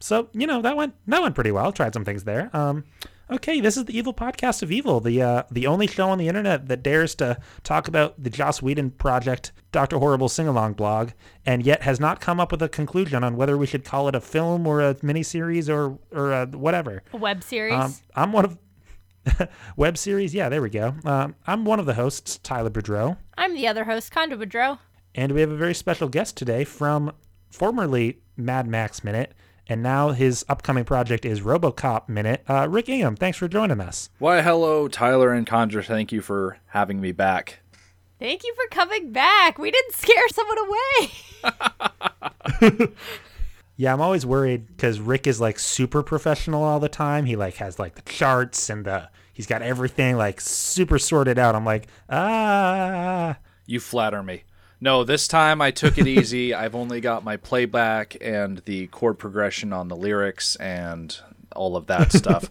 [0.00, 1.72] So you know that went that went pretty well.
[1.72, 2.50] Tried some things there.
[2.54, 2.84] Um,
[3.30, 6.28] okay, this is the Evil Podcast of Evil, the uh, the only show on the
[6.28, 11.10] internet that dares to talk about the Joss Whedon project, Doctor Horrible sing along blog,
[11.46, 14.14] and yet has not come up with a conclusion on whether we should call it
[14.14, 17.02] a film or a miniseries or or a whatever.
[17.12, 17.74] A web series.
[17.74, 18.58] Um, I'm one of
[19.76, 20.34] web series.
[20.34, 20.94] Yeah, there we go.
[21.04, 24.78] Um, I'm one of the hosts, Tyler Boudreau, I'm the other host, Chandra Boudreau.
[25.14, 27.12] and we have a very special guest today from
[27.50, 29.34] formerly Mad Max Minute.
[29.68, 32.42] And now his upcoming project is RoboCop Minute.
[32.48, 34.08] Uh, Rick Ingham, thanks for joining us.
[34.18, 35.82] Why, hello, Tyler and Chandra.
[35.82, 37.60] Thank you for having me back.
[38.18, 39.58] Thank you for coming back.
[39.58, 40.58] We didn't scare someone
[42.60, 42.88] away.
[43.80, 47.26] Yeah, I'm always worried because Rick is like super professional all the time.
[47.26, 51.54] He like has like the charts and the he's got everything like super sorted out.
[51.54, 54.42] I'm like, ah, You flatter me.
[54.80, 56.54] No, this time I took it easy.
[56.54, 61.18] I've only got my playback and the chord progression on the lyrics and
[61.54, 62.50] all of that stuff.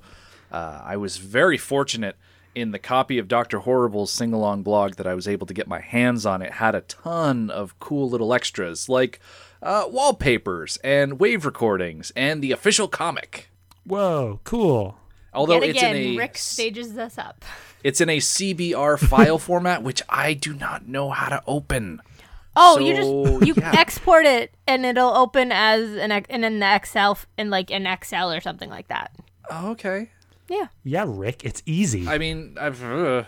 [0.51, 2.15] uh, I was very fortunate
[2.53, 3.59] in the copy of Dr.
[3.59, 6.41] Horrible's sing along blog that I was able to get my hands on.
[6.41, 9.19] It had a ton of cool little extras like
[9.61, 13.49] uh, wallpapers and wave recordings and the official comic.
[13.85, 14.97] whoa, cool.
[15.33, 17.45] Although Yet it's in a Rick stages us up.
[17.83, 22.01] it's in a CBR file format, which I do not know how to open.
[22.59, 23.71] Oh, you just you yeah.
[23.77, 27.85] export it and it'll open as an ex- in an Excel f- in like an
[27.85, 29.15] Excel or something like that.
[29.49, 30.09] Oh, okay.
[30.49, 30.67] Yeah.
[30.83, 32.07] Yeah, Rick, it's easy.
[32.07, 33.23] I mean, I've, uh,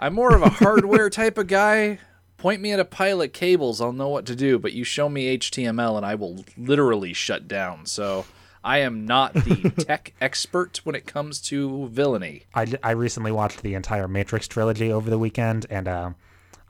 [0.00, 1.98] I'm more of a hardware type of guy.
[2.38, 4.58] Point me at a pile of cables, I'll know what to do.
[4.58, 7.86] But you show me HTML, and I will literally shut down.
[7.86, 8.24] So
[8.64, 12.44] I am not the tech expert when it comes to villainy.
[12.54, 16.14] I, I recently watched the entire Matrix trilogy over the weekend, and um,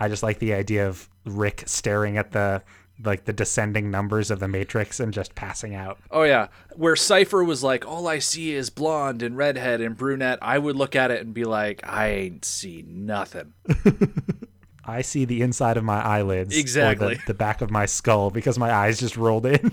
[0.02, 2.62] I just like the idea of Rick staring at the
[3.04, 5.98] like the descending numbers of the Matrix and just passing out.
[6.10, 10.40] Oh yeah, where Cypher was like, "All I see is blonde and redhead and brunette."
[10.42, 13.52] I would look at it and be like, "I ain't see nothing."
[14.84, 17.14] I see the inside of my eyelids, or Exactly.
[17.14, 19.70] the, the back of my skull, because my eyes just rolled in.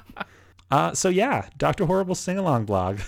[0.70, 3.00] uh, so yeah, Doctor Horrible sing along blog.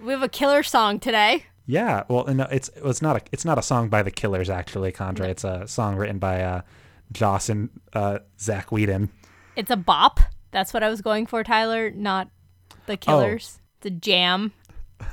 [0.00, 1.44] We have a killer song today.
[1.66, 4.92] Yeah, well, no, it's it's not a it's not a song by the Killers actually,
[4.92, 5.28] Chandra.
[5.28, 6.62] It's a song written by uh,
[7.12, 9.10] Joss and uh, Zach Whedon.
[9.54, 10.20] It's a bop.
[10.50, 12.28] That's what I was going for, Tyler, not
[12.86, 13.60] the killers.
[13.78, 14.52] It's a jam.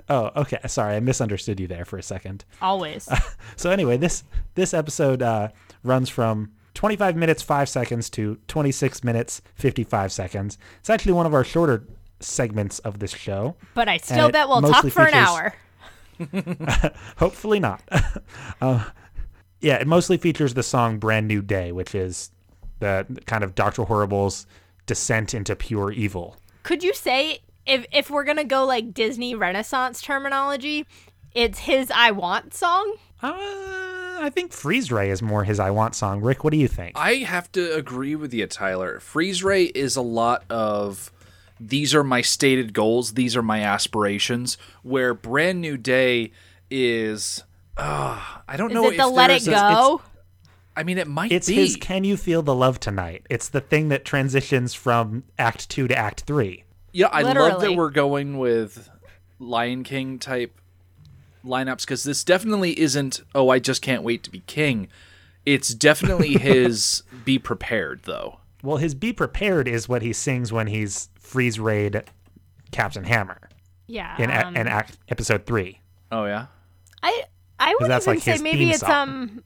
[0.07, 0.59] Oh, okay.
[0.67, 2.45] Sorry, I misunderstood you there for a second.
[2.61, 3.07] Always.
[3.55, 4.23] So anyway, this
[4.55, 5.49] this episode uh,
[5.83, 10.57] runs from 25 minutes 5 seconds to 26 minutes 55 seconds.
[10.79, 11.85] It's actually one of our shorter
[12.21, 13.55] segments of this show.
[13.73, 15.53] But I still bet we'll talk for an hour.
[17.17, 17.81] Hopefully not.
[18.61, 18.85] uh,
[19.61, 22.31] yeah, it mostly features the song "Brand New Day," which is
[22.79, 24.45] the kind of Doctor Horrible's
[24.85, 26.37] descent into pure evil.
[26.63, 30.85] Could you say if if we're gonna go like Disney Renaissance terminology,
[31.33, 32.95] it's his "I Want" song?
[33.21, 33.35] Uh,
[34.21, 36.21] I think Freeze Ray is more his "I Want" song.
[36.21, 36.97] Rick, what do you think?
[36.97, 38.99] I have to agree with you, Tyler.
[38.99, 41.11] Freeze Ray is a lot of
[41.59, 44.57] these are my stated goals, these are my aspirations.
[44.83, 46.31] Where Brand New Day
[46.71, 47.43] is,
[47.77, 48.81] uh, I don't know.
[48.81, 50.01] Is know it if the "Let It there's a- Go"?
[50.75, 51.55] I mean, it might be It's be.
[51.55, 55.87] his "Can You Feel the Love Tonight." It's the thing that transitions from Act Two
[55.87, 56.63] to Act Three.
[56.93, 58.89] yeah, I love that we're going with
[59.39, 60.53] Lion King type
[61.45, 63.21] lineups because this definitely isn't.
[63.35, 64.87] Oh, I just can't wait to be king.
[65.45, 67.03] It's definitely his.
[67.25, 68.39] be prepared though.
[68.63, 71.91] Well, his "Be Prepared" is what he sings when he's Freeze Ray
[72.71, 73.49] Captain Hammer
[73.87, 74.15] Yeah.
[74.21, 75.79] in, um, in act, episode three.
[76.11, 76.47] Oh yeah.
[77.03, 77.23] I
[77.59, 78.91] I would that's even like say maybe it's song.
[78.91, 79.43] um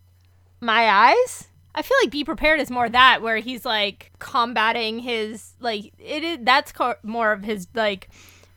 [0.62, 1.48] my eyes.
[1.76, 6.24] I feel like be prepared is more that where he's like combating his like it
[6.24, 8.10] is that's co- more of his like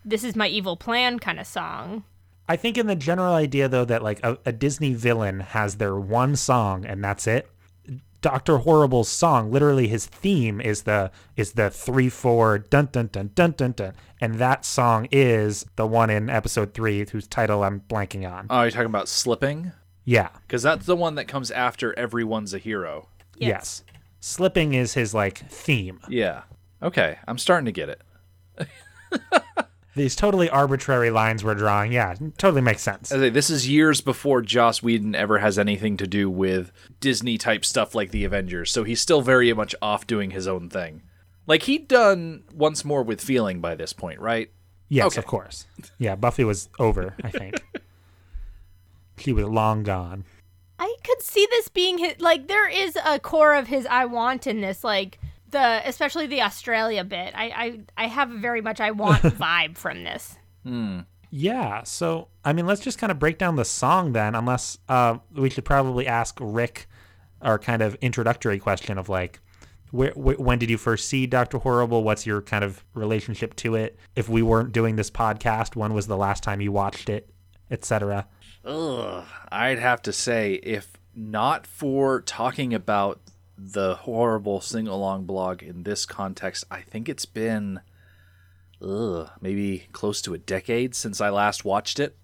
[0.05, 2.05] this is my evil plan kind of song.
[2.49, 5.97] I think in the general idea though that like a, a Disney villain has their
[5.97, 7.49] one song and that's it.
[8.27, 13.31] Doctor Horrible's song, literally his theme is the is the three four dun dun dun
[13.37, 17.83] dun dun dun, and that song is the one in episode three whose title I'm
[17.83, 18.49] blanking on.
[18.51, 19.71] Oh, you're talking about slipping.
[20.05, 23.07] Yeah, Because that's the one that comes after everyone's a hero.
[23.37, 23.85] yes.
[24.19, 26.01] Slipping is his like theme.
[26.09, 26.43] Yeah.
[26.83, 28.03] Okay, I'm starting to get it.
[29.97, 33.11] These totally arbitrary lines we're drawing, yeah, totally makes sense.
[33.11, 36.71] I this is years before Joss Whedon ever has anything to do with
[37.01, 40.69] Disney type stuff like the Avengers, so he's still very much off doing his own
[40.69, 41.03] thing.
[41.47, 44.51] Like he'd done once more with feeling by this point, right?
[44.91, 45.19] Yes, Okay.
[45.19, 45.67] of course.
[45.99, 47.55] Yeah, Buffy was over, I think.
[49.17, 50.25] he was long gone.
[50.79, 54.47] I could see this being his like there is a core of his I want
[54.47, 55.19] in this like
[55.57, 57.33] the especially the Australia bit.
[57.35, 57.45] I
[57.97, 60.37] I, I have a very much I want vibe from this.
[61.31, 64.35] Yeah, so I mean, let's just kind of break down the song then.
[64.35, 66.89] Unless uh, we should probably ask Rick
[67.43, 69.41] our kind of introductory question of like,
[69.91, 72.05] where, wh- when did you first see Doctor Horrible?
[72.05, 73.99] What's your kind of relationship to it?
[74.15, 77.31] If we weren't doing this podcast, when was the last time you watched it,
[77.71, 78.27] etc.
[78.65, 83.21] Ugh, I'd have to say, if not for talking about
[83.59, 87.81] the horrible sing along blog in this context, I think it's been
[88.83, 92.17] ugh, maybe close to a decade since I last watched it.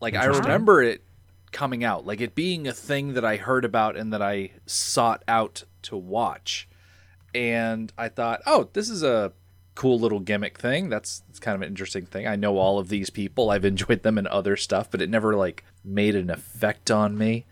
[0.00, 1.04] Like, I remember it
[1.52, 5.22] coming out, like it being a thing that I heard about and that I sought
[5.28, 6.68] out to watch.
[7.34, 9.32] And I thought, oh, this is a
[9.74, 10.88] cool little gimmick thing.
[10.88, 12.26] That's, that's kind of an interesting thing.
[12.26, 13.50] I know all of these people.
[13.50, 17.46] I've enjoyed them in other stuff, but it never like made an effect on me.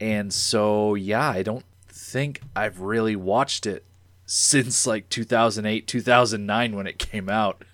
[0.00, 1.64] And so, yeah, I don't
[2.12, 3.86] think I've really watched it
[4.26, 7.64] since like 2008, 2009 when it came out.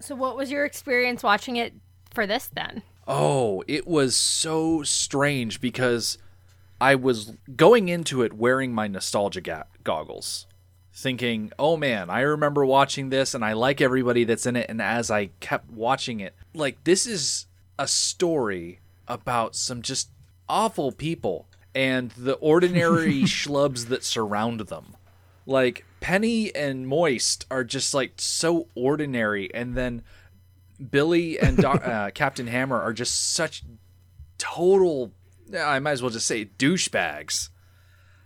[0.00, 1.72] So what was your experience watching it
[2.12, 2.82] for this then?
[3.06, 6.18] Oh, it was so strange because
[6.80, 10.46] I was going into it wearing my nostalgia ga- goggles,
[10.92, 14.68] thinking, oh man, I remember watching this and I like everybody that's in it.
[14.68, 17.46] And as I kept watching it, like, this is
[17.78, 20.10] a story about some just
[20.48, 24.96] awful people and the ordinary schlubs that surround them.
[25.46, 30.02] Like, Penny and Moist are just like so ordinary, and then
[30.90, 33.62] Billy and Doc, uh, Captain Hammer are just such
[34.38, 35.12] total.
[35.56, 37.50] I might as well just say douchebags.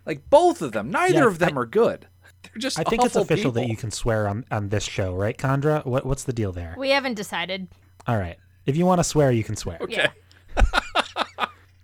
[0.05, 2.07] Like both of them, neither Yeah, of them are good.
[2.43, 2.79] They're just.
[2.79, 5.81] I think it's awful official that you can swear on, on this show, right, Chandra?
[5.83, 6.75] What, what's the deal there?
[6.77, 7.67] We haven't decided.
[8.07, 8.37] All right.
[8.65, 9.77] If you want to swear, you can swear.
[9.81, 10.07] Okay.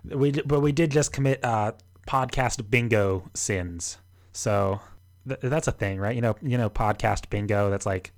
[0.10, 1.74] We but we did just commit uh,
[2.08, 3.98] podcast bingo sins,
[4.34, 4.80] so
[5.28, 6.16] th- that's a thing, right?
[6.16, 7.70] You know, you know, podcast bingo.
[7.70, 8.12] That's like,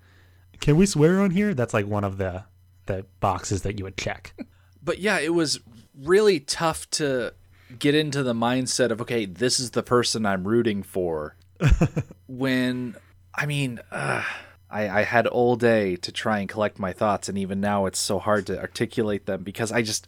[0.60, 1.54] can we swear on here?
[1.54, 2.44] That's like one of the
[2.86, 4.34] the boxes that you would check.
[4.80, 5.60] But yeah, it was
[6.01, 7.34] really tough to
[7.78, 11.36] get into the mindset of okay, this is the person I'm rooting for.
[12.28, 12.95] when
[13.36, 14.24] I mean, uh,
[14.69, 18.00] I, I had all day to try and collect my thoughts, and even now it's
[18.00, 20.07] so hard to articulate them because I just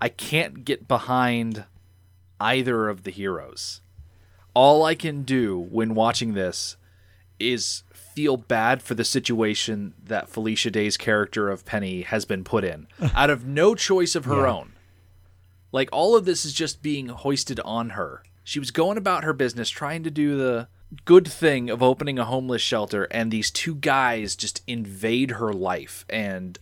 [0.00, 1.64] I can't get behind
[2.40, 3.80] either of the heroes.
[4.54, 6.76] All I can do when watching this
[7.38, 12.64] is feel bad for the situation that Felicia Day's character of Penny has been put
[12.64, 14.52] in out of no choice of her Yeah.
[14.52, 14.72] own.
[15.72, 18.22] Like all of this is just being hoisted on her.
[18.42, 20.68] She was going about her business trying to do the
[21.04, 26.04] good thing of opening a homeless shelter and these two guys just invade her life
[26.10, 26.58] and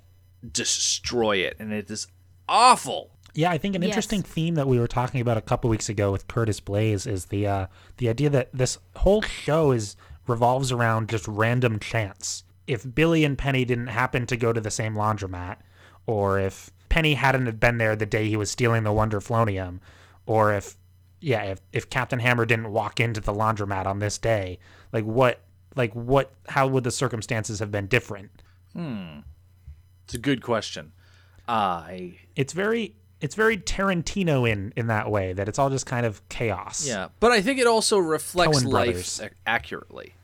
[0.52, 2.06] destroy it and it is
[2.48, 3.10] awful.
[3.38, 3.90] Yeah, I think an Yes.
[3.90, 7.26] interesting theme that we were talking about a couple weeks ago with Curtis Blaze is
[7.26, 7.66] the uh,
[7.98, 9.94] the idea that this whole show is
[10.26, 12.42] revolves around just random chance.
[12.66, 15.58] If Billy and Penny didn't happen to go to the same laundromat,
[16.04, 19.78] or if Penny hadn't been there the day he was stealing the Wonderflonium,
[20.26, 20.76] or if
[21.20, 24.58] yeah, if, if Captain Hammer didn't walk into the laundromat on this day,
[24.92, 25.42] like what
[25.76, 28.42] like what how would the circumstances have been different?
[28.72, 29.20] Hmm.
[30.06, 30.90] It's a good question.
[31.46, 36.06] I It's very it's very Tarantino in in that way that it's all just kind
[36.06, 36.86] of chaos.
[36.86, 40.14] Yeah, but I think it also reflects Coen life ac- accurately.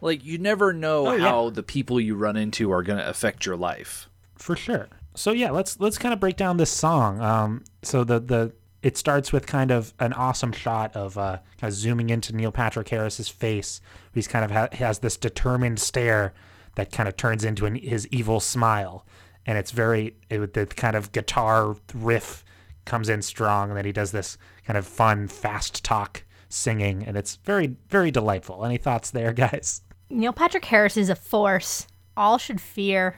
[0.00, 1.28] Like you never know Oh, yeah.
[1.28, 4.08] how the people you run into are going to affect your life.
[4.36, 4.88] for sure.
[5.14, 7.20] So yeah, let's let's kind of break down this song.
[7.20, 11.70] Um, so the the it starts with kind of an awesome shot of uh, kind
[11.70, 13.80] of zooming into Neil Patrick Harris's face.
[14.12, 16.32] He's kind of ha- has this determined stare
[16.74, 19.04] that kind of turns into an, his evil smile,
[19.46, 22.44] and it's very it, the kind of guitar riff
[22.84, 27.16] comes in strong, and then he does this kind of fun fast talk singing, and
[27.16, 28.64] it's very very delightful.
[28.64, 29.82] Any thoughts there, guys?
[30.10, 31.86] Neil Patrick Harris is a force.
[32.16, 33.16] All should fear.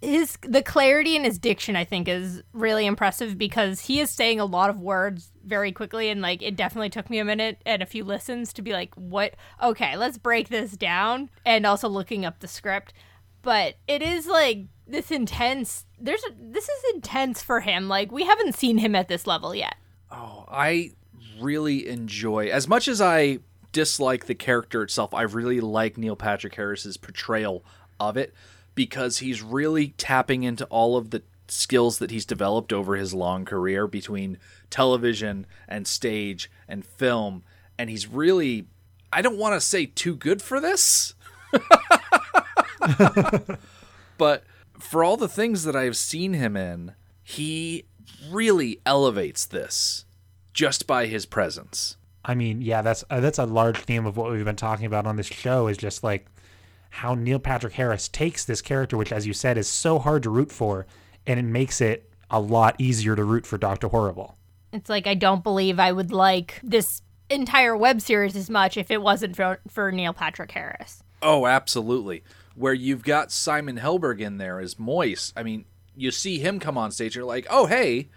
[0.00, 4.40] His the clarity in his diction, I think, is really impressive because he is saying
[4.40, 7.82] a lot of words very quickly, and like it definitely took me a minute and
[7.82, 9.36] a few listens to be like, "What?
[9.62, 12.92] Okay, let's break this down." And also looking up the script,
[13.42, 15.86] but it is like this intense.
[15.98, 17.88] There's a, this is intense for him.
[17.88, 19.76] Like we haven't seen him at this level yet.
[20.10, 20.92] Oh, I
[21.40, 23.38] really enjoy as much as I
[23.72, 25.14] dislike the character itself.
[25.14, 27.64] I really like Neil Patrick Harris's portrayal
[27.98, 28.34] of it
[28.74, 33.44] because he's really tapping into all of the skills that he's developed over his long
[33.44, 34.38] career between
[34.70, 37.42] television and stage and film
[37.78, 38.66] and he's really
[39.12, 41.14] I don't want to say too good for this.
[44.16, 44.44] but
[44.82, 47.86] for all the things that I've seen him in, he
[48.30, 50.04] really elevates this
[50.52, 51.96] just by his presence.
[52.24, 55.06] I mean, yeah, that's uh, that's a large theme of what we've been talking about
[55.06, 56.26] on this show is just like
[56.90, 60.30] how Neil Patrick Harris takes this character, which, as you said, is so hard to
[60.30, 60.86] root for,
[61.26, 64.36] and it makes it a lot easier to root for Doctor Horrible.
[64.72, 68.90] It's like I don't believe I would like this entire web series as much if
[68.90, 71.02] it wasn't for, for Neil Patrick Harris.
[71.22, 72.22] Oh, absolutely.
[72.54, 75.32] Where you've got Simon Helberg in there as Moist.
[75.36, 75.64] I mean,
[75.96, 78.08] you see him come on stage, you're like, oh, hey,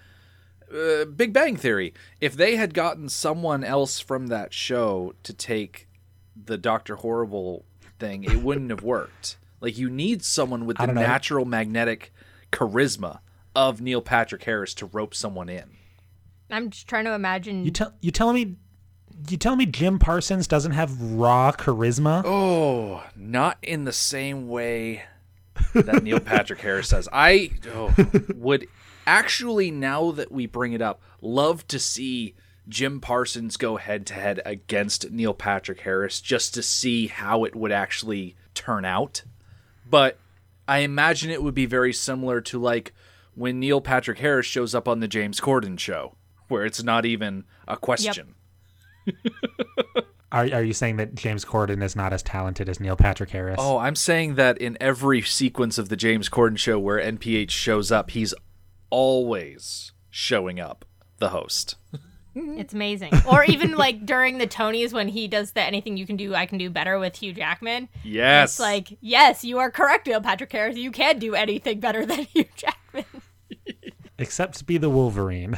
[0.73, 1.93] uh, Big Bang Theory.
[2.21, 5.87] If they had gotten someone else from that show to take
[6.35, 7.65] the Doctor Horrible
[7.99, 9.37] thing, it wouldn't have worked.
[9.61, 12.13] Like, you need someone with the natural magnetic
[12.51, 13.19] charisma
[13.55, 15.71] of Neil Patrick Harris to rope someone in.
[16.51, 17.65] I'm just trying to imagine.
[17.65, 18.55] You tell you telling me
[19.29, 22.23] you tell me Jim Parsons doesn't have raw charisma?
[22.25, 25.03] Oh, not in the same way
[25.73, 27.07] that Neil Patrick Harris says.
[27.11, 27.93] I oh,
[28.35, 28.67] would
[29.07, 32.35] actually, now that we bring it up, love to see
[32.67, 37.55] Jim Parsons go head to head against Neil Patrick Harris just to see how it
[37.55, 39.23] would actually turn out.
[39.87, 40.17] But
[40.67, 42.93] I imagine it would be very similar to like
[43.35, 46.15] when Neil Patrick Harris shows up on the James Corden show,
[46.47, 48.27] where it's not even a question.
[48.27, 48.35] Yep.
[50.31, 53.55] Are, are you saying that James Corden is not as talented as Neil Patrick Harris?
[53.57, 57.89] Oh, I'm saying that in every sequence of the James Corden show where NPH shows
[57.89, 58.33] up, he's
[58.89, 60.83] always showing up,
[61.19, 61.75] the host.
[62.37, 63.13] It's amazing.
[63.29, 66.45] Or even like during the Tonys when he does the anything you can do, I
[66.45, 67.87] can do better with Hugh Jackman.
[68.03, 68.51] Yes.
[68.51, 70.75] It's like, yes, you are correct, Neil Patrick Harris.
[70.75, 73.05] You can do anything better than Hugh Jackman.
[74.19, 75.57] Except to be the Wolverine.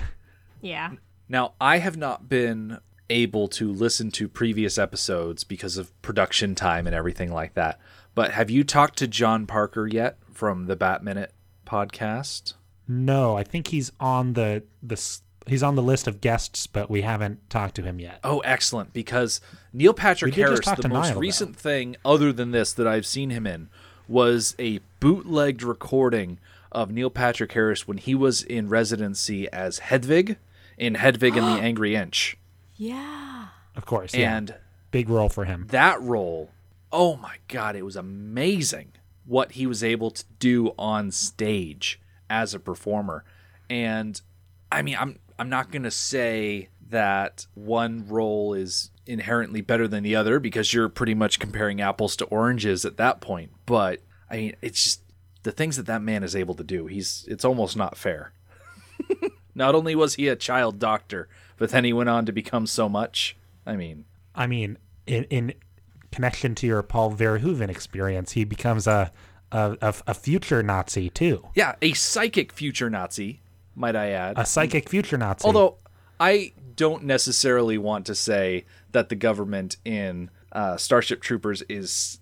[0.61, 0.91] Yeah.
[1.27, 2.77] Now, I have not been
[3.09, 7.79] able to listen to previous episodes because of production time and everything like that.
[8.15, 11.33] But have you talked to John Parker yet from the Bat Minute
[11.65, 12.53] podcast?
[12.87, 14.99] No, I think he's on the the
[15.45, 18.19] he's on the list of guests, but we haven't talked to him yet.
[18.23, 18.93] Oh, excellent!
[18.93, 19.41] Because
[19.73, 21.61] Neil Patrick Harris, the most Niall, recent though.
[21.69, 23.69] thing other than this that I've seen him in
[24.07, 26.39] was a bootlegged recording
[26.71, 30.37] of Neil Patrick Harris when he was in residency as Hedwig
[30.77, 32.37] in Hedwig and the Angry Inch.
[32.77, 33.47] Yeah.
[33.75, 34.13] Of course.
[34.13, 34.55] And yeah.
[34.91, 35.67] big role for him.
[35.69, 36.51] That role,
[36.91, 38.93] oh my God, it was amazing
[39.25, 43.23] what he was able to do on stage as a performer.
[43.69, 44.19] And
[44.71, 50.03] I mean, I'm I'm not going to say that one role is inherently better than
[50.03, 53.51] the other because you're pretty much comparing apples to oranges at that point.
[53.65, 55.01] But I mean, it's just
[55.43, 56.87] the things that that man is able to do.
[56.87, 58.33] He's it's almost not fair.
[59.55, 61.27] not only was he a child doctor,
[61.57, 63.35] but then he went on to become so much.
[63.65, 65.53] I mean, I mean, in, in
[66.11, 69.11] connection to your Paul Verhoeven experience, he becomes a
[69.51, 71.47] a, a, a future Nazi too.
[71.55, 73.41] Yeah, a psychic future Nazi,
[73.75, 74.37] might I add.
[74.37, 75.45] A psychic future Nazi.
[75.45, 75.77] Although
[76.19, 82.19] I don't necessarily want to say that the government in uh, Starship Troopers is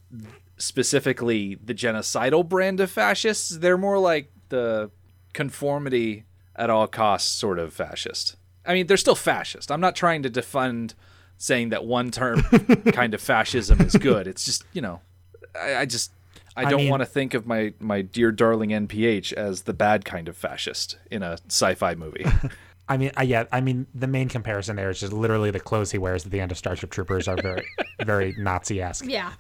[0.58, 3.50] specifically the genocidal brand of fascists.
[3.50, 4.92] They're more like the
[5.34, 6.26] conformity
[6.56, 8.38] at all costs sort of fascist.
[8.68, 9.72] I mean, they're still fascist.
[9.72, 10.96] I'm not trying to defend
[11.38, 12.42] saying that one term
[12.94, 14.28] kind of fascism is good.
[14.28, 15.02] It's just, you know,
[15.60, 16.12] I, I just
[16.56, 20.28] I don't want to think of my my dear darling NPH as the bad kind
[20.28, 22.26] of fascist in a sci-fi movie.
[22.88, 25.92] I mean, I, yeah, I mean, the main comparison there is just literally the clothes
[25.92, 27.66] he wears at the end of Starship Troopers are very,
[28.04, 29.06] very Nazi-esque.
[29.08, 29.32] Yeah.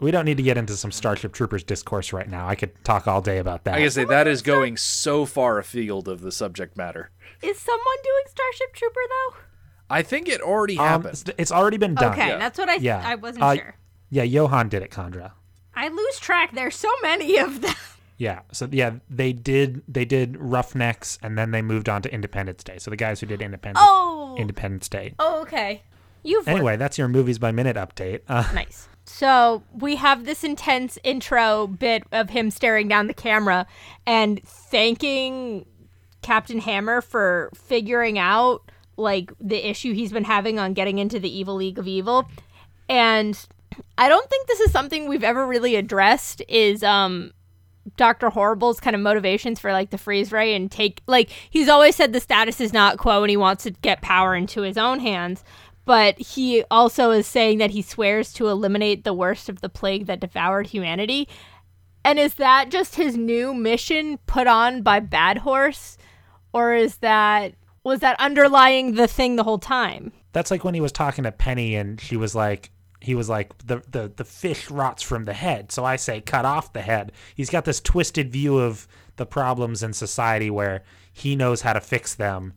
[0.00, 2.46] We don't need to get into some Starship Troopers discourse right now.
[2.46, 3.74] I could talk all day about that.
[3.74, 7.10] I can say that is going so far afield of the subject matter.
[7.42, 9.36] Is someone doing Starship Trooper though?
[9.90, 11.34] I think it already um, happened.
[11.38, 12.12] It's already been done.
[12.12, 12.38] Okay, yeah.
[12.38, 12.74] that's what I.
[12.74, 13.74] Yeah, I wasn't uh, sure.
[14.10, 15.34] Yeah, Johan did it, Chandra.
[15.74, 16.52] I lose track.
[16.54, 17.74] There's so many of them.
[18.18, 18.40] Yeah.
[18.52, 22.78] So yeah, they did they did Roughnecks and then they moved on to Independence Day.
[22.78, 24.34] So the guys who did Independence oh.
[24.36, 25.14] Independence Day.
[25.20, 25.82] Oh, okay.
[26.24, 28.22] You Anyway, that's your movies by minute update.
[28.28, 28.88] Uh, nice.
[29.08, 33.66] So we have this intense intro bit of him staring down the camera
[34.06, 35.64] and thanking
[36.20, 41.34] Captain Hammer for figuring out like the issue he's been having on getting into the
[41.34, 42.28] Evil League of Evil.
[42.88, 43.46] And
[43.96, 47.32] I don't think this is something we've ever really addressed is um
[47.96, 48.28] Dr.
[48.28, 52.12] Horrible's kind of motivations for like the freeze ray and take like he's always said
[52.12, 55.42] the status is not quo and he wants to get power into his own hands.
[55.88, 60.04] But he also is saying that he swears to eliminate the worst of the plague
[60.04, 61.26] that devoured humanity.
[62.04, 65.96] And is that just his new mission put on by Bad Horse?
[66.52, 67.54] Or is that
[67.84, 70.12] was that underlying the thing the whole time?
[70.34, 73.56] That's like when he was talking to Penny and she was like, he was like
[73.66, 77.12] the, the the fish rots from the head so i say cut off the head
[77.36, 81.80] he's got this twisted view of the problems in society where he knows how to
[81.80, 82.54] fix them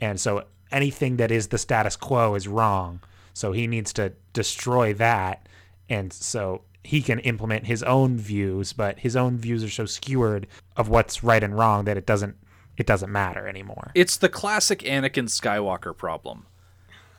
[0.00, 3.00] and so anything that is the status quo is wrong
[3.32, 5.48] so he needs to destroy that
[5.88, 10.46] and so he can implement his own views but his own views are so skewered
[10.76, 12.36] of what's right and wrong that it doesn't
[12.76, 16.46] it doesn't matter anymore It's the classic Anakin Skywalker problem.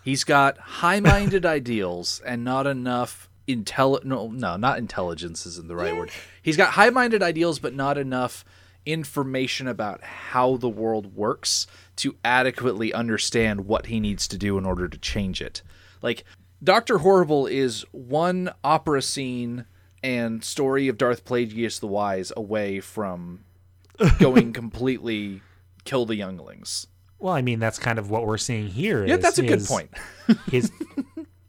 [0.03, 5.95] He's got high-minded ideals and not enough intel no no, not intelligence isn't the right
[5.95, 6.11] word.
[6.41, 8.43] He's got high-minded ideals but not enough
[8.85, 14.65] information about how the world works to adequately understand what he needs to do in
[14.65, 15.61] order to change it.
[16.01, 16.23] Like
[16.63, 16.99] Dr.
[16.99, 19.65] Horrible is one opera scene
[20.03, 23.43] and story of Darth Plagueis the Wise away from
[24.19, 25.41] going completely
[25.83, 26.87] kill the younglings.
[27.19, 29.89] well i mean that's kind of what we're seeing here Yeah, that's a good point.
[30.51, 30.71] his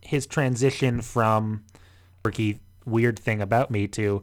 [0.00, 1.64] his transition from
[2.22, 4.22] quirky weird thing about me to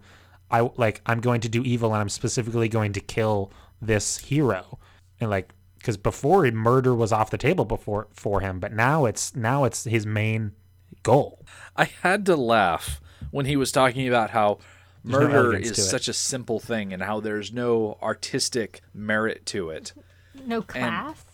[0.51, 4.79] I like I'm going to do evil and I'm specifically going to kill this hero
[5.19, 9.35] and like because before murder was off the table before for him but now it's
[9.35, 10.53] now it's his main
[11.01, 11.45] goal
[11.75, 14.59] I had to laugh when he was talking about how
[15.03, 19.69] no murder elegance is such a simple thing and how there's no artistic merit to
[19.69, 19.93] it.
[20.45, 21.25] No class.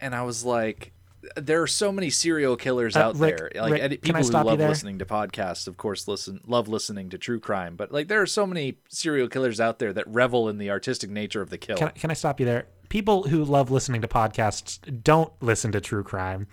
[0.00, 0.92] And I was like,
[1.36, 3.50] there are so many serial killers Uh, out Rick- there.
[3.62, 6.68] Like Rick, and can I people who love listening to podcasts, of course, listen love
[6.68, 7.76] listening to true crime.
[7.76, 11.10] But like, there are so many serial killers out there that revel in the artistic
[11.10, 11.76] nature of the kill.
[11.76, 15.72] can, I- can I stop you there people who love listening to podcasts don't listen
[15.72, 16.46] to true crime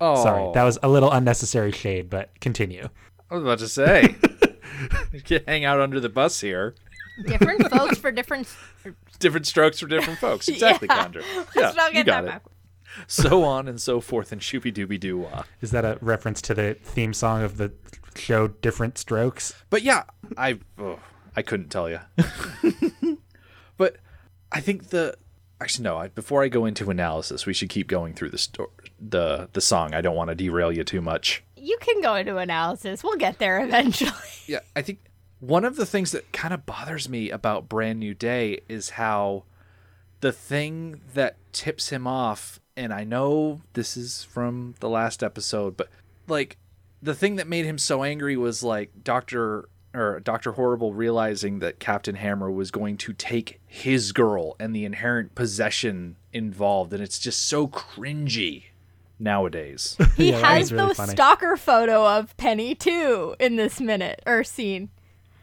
[0.00, 2.88] oh, sorry that was a little unnecessary shade but continue
[3.30, 4.16] I was about to say,
[5.12, 6.74] you can't hang out under the bus here.
[7.26, 8.46] Different folks for different.
[9.20, 10.48] Different strokes for different folks.
[10.50, 11.02] Exactly, Yeah.
[11.02, 11.22] Chandra.
[11.36, 12.30] Let's Yeah, not you get got that it.
[12.32, 12.51] backwards.
[13.06, 15.44] so on and so forth and shooby dooby doo wah.
[15.60, 17.72] is that a reference to the theme song of the
[18.14, 20.04] show different strokes But yeah,
[20.36, 20.98] I oh,
[21.34, 22.00] I couldn't tell you.
[23.76, 23.96] but
[24.50, 25.16] I think the
[25.60, 25.96] actually no.
[25.96, 28.70] I, before I go into analysis, we should keep going through the sto-
[29.00, 29.94] the the song.
[29.94, 31.42] I don't want to derail you too much.
[31.56, 33.02] You can go into analysis.
[33.02, 34.10] We'll get there eventually.
[34.46, 34.98] Yeah, I think
[35.38, 39.44] one of the things that kind of bothers me about Brand New Day is how
[40.20, 45.76] the thing that tips him off, and I know this is from the last episode,
[45.76, 45.88] but
[46.28, 46.56] like
[47.02, 51.78] the thing that made him so angry was like Doctor or Doctor Horrible realizing that
[51.78, 57.18] Captain Hammer was going to take his girl and the inherent possession involved, and it's
[57.18, 58.64] just so cringy
[59.18, 59.96] nowadays.
[60.16, 61.12] He Yeah, has was really the funny.
[61.12, 64.88] stalker photo of Penny too in this minute or scene.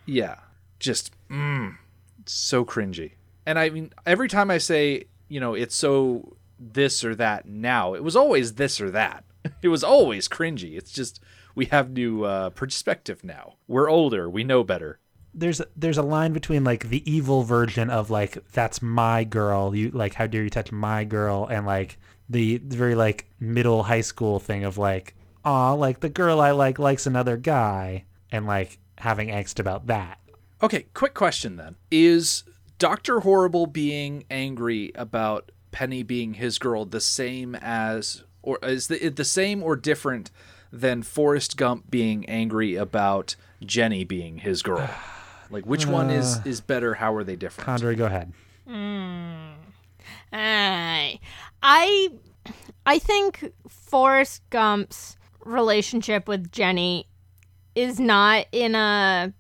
[0.05, 0.37] Yeah,
[0.79, 1.77] just mm,
[2.25, 3.11] so cringy.
[3.45, 7.93] And I mean, every time I say, you know, it's so this or that now,
[7.93, 9.23] it was always this or that.
[9.61, 10.77] It was always cringy.
[10.77, 11.21] It's just
[11.55, 13.55] we have new uh, perspective now.
[13.67, 14.29] We're older.
[14.29, 14.99] We know better.
[15.33, 19.91] there's there's a line between like the evil version of like that's my girl you
[19.91, 21.97] like how dare you touch my girl and like
[22.29, 26.77] the very like middle high school thing of like aw like the girl I like
[26.79, 30.19] likes another guy and like having angst about that
[30.61, 32.43] Okay, quick question then: Is
[32.79, 39.09] Doctor Horrible being angry about Penny being his girl the same as, or is the,
[39.09, 40.31] the same or different
[40.71, 44.89] than Forrest Gump being angry about Jenny being his girl?
[45.51, 46.93] Like, which one is uh, is better?
[46.93, 47.65] How are they different?
[47.65, 48.31] Chandra go ahead
[48.67, 49.53] hmm.
[50.31, 51.19] Aye.
[51.63, 52.09] I
[52.85, 57.07] I think Forrest Gump's relationship with Jenny
[57.75, 59.33] is not in a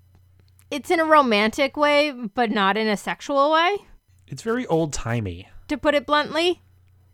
[0.71, 3.77] it's in a romantic way, but not in a sexual way,
[4.27, 6.61] it's very old timey to put it bluntly.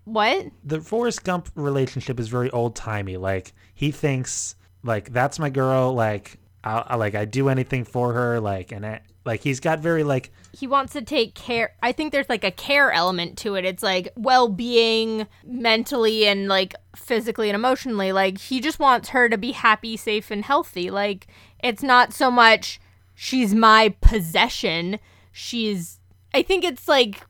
[0.06, 0.48] What?
[0.64, 3.18] the Forrest Gump relationship is very old timey.
[3.18, 5.94] Like he thinks like that's my girl.
[5.94, 8.40] Like I, I like I do anything for her.
[8.40, 11.74] Like and it, like he's got very like He wants to take care.
[11.82, 13.66] I think there's like a care element to it.
[13.66, 18.12] It's like well being mentally and like physically and emotionally.
[18.12, 20.92] Like he just wants her to be happy, safe, and healthy.
[20.92, 21.26] Like
[21.64, 22.80] it's not so much
[23.16, 25.00] she's my possession.
[25.32, 26.00] She's.
[26.34, 27.22] I think it's like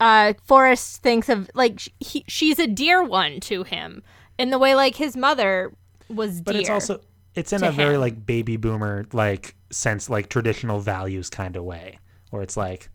[0.00, 4.02] uh Forrest thinks of like he, she's a dear one to him
[4.38, 5.72] in the way like his mother
[6.08, 6.60] was but dear.
[6.62, 7.00] it's also
[7.34, 11.64] it's in to a very like baby boomer like sense like traditional values kind of
[11.64, 11.98] way
[12.30, 12.88] where it's like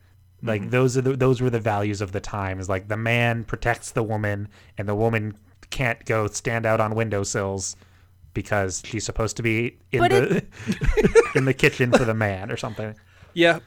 [0.44, 0.70] like Mm-hmm.
[0.72, 3.92] those are the, those were the values of the time is like the man protects
[3.92, 5.38] the woman and the woman
[5.72, 7.76] can't go stand out on windowsills
[8.34, 10.46] because she's supposed to be in But the
[11.36, 12.94] in the kitchen for the man or something
[13.34, 13.60] Yeah.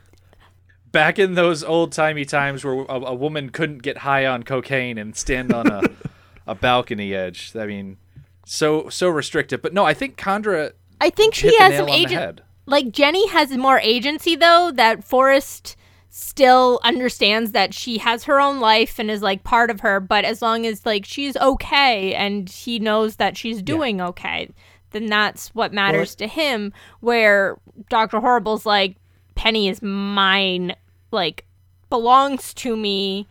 [0.93, 4.99] Back in those old timey times where a, a woman couldn't get high on cocaine
[4.99, 5.83] and stand on a,
[6.47, 7.53] a balcony edge.
[7.57, 7.99] I mean,
[8.47, 9.61] so so restrictive.
[9.63, 12.41] But no, I think Chandra I think she has nail some on agent.
[12.67, 14.73] Like Jenny has more agency though.
[14.75, 15.77] That Forrest
[16.11, 20.01] still understands that she has her own life and is like part of her.
[20.01, 24.51] But as long as like she's okay and he knows that she's doing okay,
[24.91, 26.73] then that's what matters to him.
[27.01, 28.97] Where Doctor Horrible's like,
[29.39, 30.75] Penny is mine.
[31.11, 31.45] Like
[31.89, 33.27] belongs to me.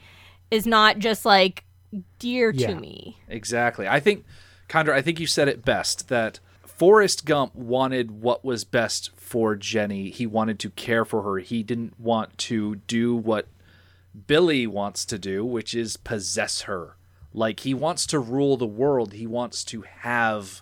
[0.49, 1.65] Is not just like
[2.19, 2.67] dear Yeah.
[2.67, 3.17] to me.
[3.27, 3.87] Exactly.
[3.87, 4.23] I think,
[4.69, 9.55] Chandra, I think you said it best that Forrest Gump wanted what was best for
[9.55, 10.09] Jenny.
[10.09, 11.39] He wanted to care for her.
[11.39, 13.47] He didn't want to do what
[14.27, 16.95] Billy wants to do, which is possess her.
[17.33, 19.13] Like, he wants to rule the world.
[19.13, 20.61] He wants to have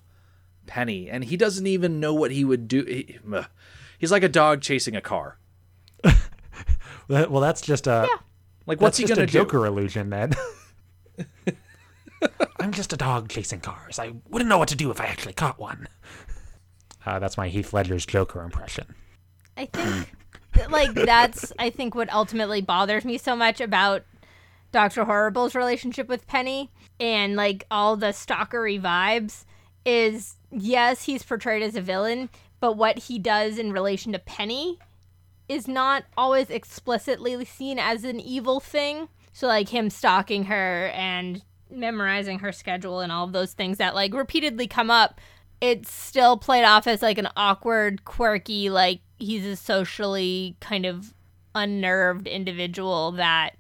[0.65, 1.10] Penny.
[1.10, 2.84] And he doesn't even know what he would do.
[2.86, 3.45] He- ugh.
[4.05, 5.39] He's like a dog chasing a car.
[7.07, 8.07] Well, well, that's just a
[8.65, 9.39] Like, that's what's he just going a to do?
[9.39, 10.33] Joker illusion, then.
[12.59, 13.99] I'm just a dog chasing cars.
[13.99, 15.87] I wouldn't know what to do if I actually caught one.
[17.05, 18.95] Uh, that's my Heath Ledger's Joker impression.
[19.55, 20.11] I think
[20.53, 24.03] that, like that's I think what ultimately bothers me so much about
[24.71, 25.05] Dr.
[25.05, 29.45] Horrible's relationship with Penny and like all the stalkery vibes
[29.85, 32.29] is yes, he's portrayed as a villain,
[32.65, 34.80] but what he does in relation to Penny
[35.47, 39.08] is not always explicitly seen as an evil thing.
[39.34, 43.93] So like him stalking her and memorizing her schedule and all of those things that
[43.93, 45.21] like repeatedly come up,
[45.62, 51.13] it's still played off as like an awkward, quirky, like he's a socially kind of
[51.54, 53.58] unnerved individual that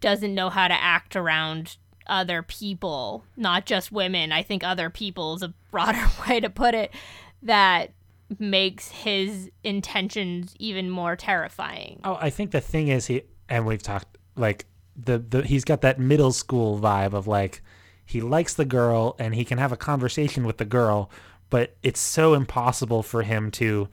[0.00, 4.30] doesn't know how to act around other people, not just women.
[4.30, 6.94] I think other people is a broader way to put it
[7.42, 7.90] that
[8.38, 12.00] makes his intentions even more terrifying.
[12.04, 15.82] Oh, I think the thing is he and we've talked like the the he's got
[15.82, 17.62] that middle school vibe of like
[18.04, 21.10] he likes the girl and he can have a conversation with the girl,
[21.50, 23.88] but it's so impossible for him to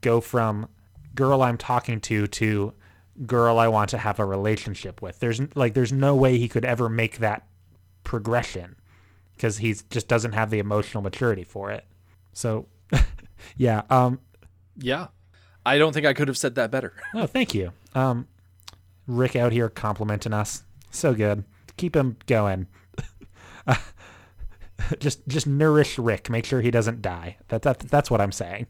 [0.00, 0.68] go from
[1.14, 2.72] girl I'm talking to to
[3.24, 5.18] girl I want to have a relationship with.
[5.20, 7.46] There's like there's no way he could ever make that
[8.04, 8.76] progression
[9.36, 11.84] because he just doesn't have the emotional maturity for it.
[12.32, 12.66] So
[13.56, 14.20] yeah, um
[14.76, 15.08] Yeah.
[15.64, 16.92] I don't think I could have said that better.
[17.14, 17.72] Oh, thank you.
[17.94, 18.28] Um,
[19.08, 20.62] Rick out here complimenting us.
[20.92, 21.44] So good.
[21.76, 22.66] Keep him going.
[23.68, 23.74] Uh,
[25.00, 26.30] just just nourish Rick.
[26.30, 27.36] Make sure he doesn't die.
[27.48, 28.68] That, that that's what I'm saying.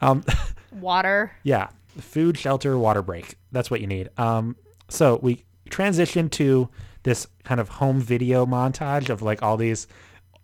[0.00, 0.24] um,
[0.72, 1.30] Water.
[1.44, 1.68] yeah,
[2.00, 3.36] food, shelter, water break.
[3.52, 4.08] That's what you need.
[4.18, 4.56] Um,
[4.88, 6.68] so we transition to
[7.04, 9.86] this kind of home video montage of like all these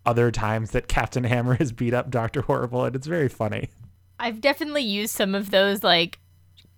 [0.05, 3.69] other times that Captain Hammer has beat up Doctor Horrible, and it's very funny.
[4.19, 6.19] I've definitely used some of those like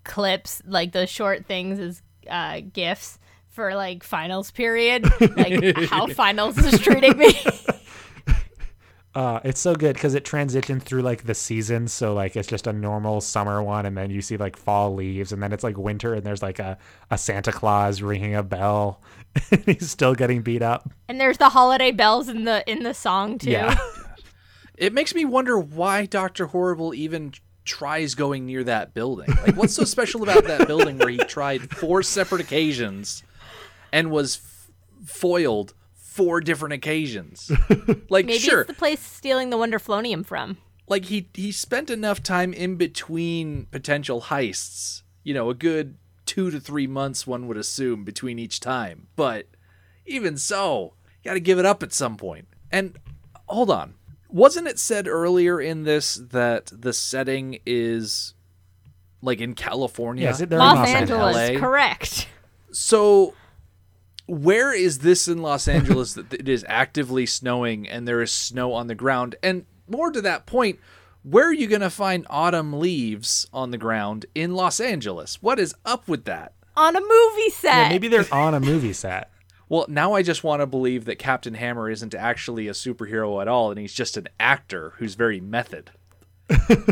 [0.03, 5.05] clips, like those short things as uh, gifs for like finals period,
[5.35, 7.33] like how finals is treating me.
[9.15, 11.93] Uh, it's so good because it transitions through like the seasons.
[11.93, 15.31] So like it's just a normal summer one, and then you see like fall leaves,
[15.31, 16.77] and then it's like winter, and there's like a,
[17.11, 19.01] a Santa Claus ringing a bell.
[19.51, 20.89] And He's still getting beat up.
[21.07, 23.51] and there's the holiday bells in the in the song too.
[23.51, 23.77] Yeah,
[24.77, 26.47] It makes me wonder why Dr.
[26.47, 27.33] Horrible even
[27.65, 29.29] tries going near that building.
[29.45, 33.23] Like, what's so special about that building where he tried four separate occasions
[33.91, 34.71] and was f-
[35.07, 37.51] foiled four different occasions?
[38.09, 40.57] Like, Maybe sure, it's the place stealing the Wonderflonium from.
[40.87, 45.03] like he he spent enough time in between potential heists.
[45.23, 49.07] You know, a good two to three months, one would assume, between each time.
[49.15, 49.47] But
[50.05, 52.47] even so, you got to give it up at some point.
[52.71, 52.97] And
[53.47, 53.95] hold on,
[54.29, 58.33] wasn't it said earlier in this that the setting is
[59.21, 60.23] like in California?
[60.23, 61.59] Yes, it- they're Los, in Los Angeles, Angeles.
[61.61, 62.27] correct.
[62.71, 63.33] So,
[64.25, 68.73] where is this in Los Angeles that it is actively snowing and there is snow
[68.73, 69.35] on the ground?
[69.43, 70.79] And more to that point,
[71.23, 75.41] where are you going to find autumn leaves on the ground in Los Angeles?
[75.41, 76.53] What is up with that?
[76.75, 77.83] On a movie set.
[77.83, 77.89] yeah.
[77.89, 79.29] Maybe they're on a movie set.
[79.69, 83.47] Well, now I just want to believe that Captain Hammer isn't actually a superhero at
[83.47, 85.89] all and he's just an actor who's very method.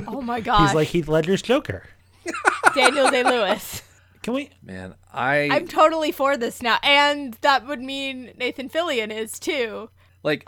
[0.08, 0.62] oh my god!
[0.66, 1.84] He's like Heath Ledger's Joker.
[2.74, 3.84] Daniel Day Lewis.
[4.24, 4.50] Can we?
[4.64, 6.80] Man, I I'm totally for this now.
[6.82, 9.90] And that would mean Nathan Fillion is too.
[10.24, 10.48] like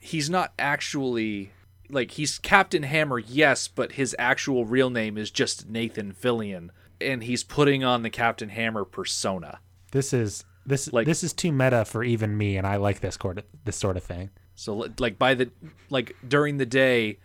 [0.00, 1.52] he's not actually
[1.92, 7.22] like he's Captain Hammer, yes, but his actual real name is just Nathan Fillion, and
[7.22, 9.60] he's putting on the Captain Hammer persona.
[9.92, 13.16] This is this Like- this is too meta for even me, and I like this
[13.20, 14.30] sort of this sort of thing.
[14.54, 15.50] So like by the
[15.90, 17.18] like during the day,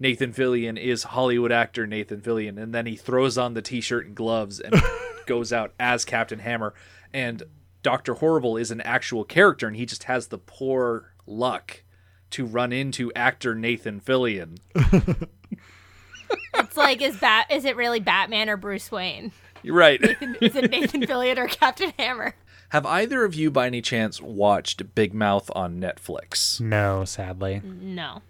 [0.00, 4.14] Nathan Fillion is Hollywood actor Nathan Fillion, and then he throws on the t-shirt and
[4.14, 4.74] gloves and
[5.26, 6.74] goes out as Captain Hammer,
[7.12, 7.42] and
[7.82, 11.82] Doctor Horrible is an actual character, and he just has the poor luck
[12.30, 14.58] to run into actor Nathan Fillion.
[16.54, 19.32] It's like is Bat is it really Batman or Bruce Wayne?
[19.62, 20.00] You're right.
[20.40, 22.34] Is it Nathan Fillion or Captain Hammer?
[22.70, 26.60] Have either of you, by any chance, watched Big Mouth on Netflix?
[26.60, 27.62] No, sadly.
[27.64, 28.22] No.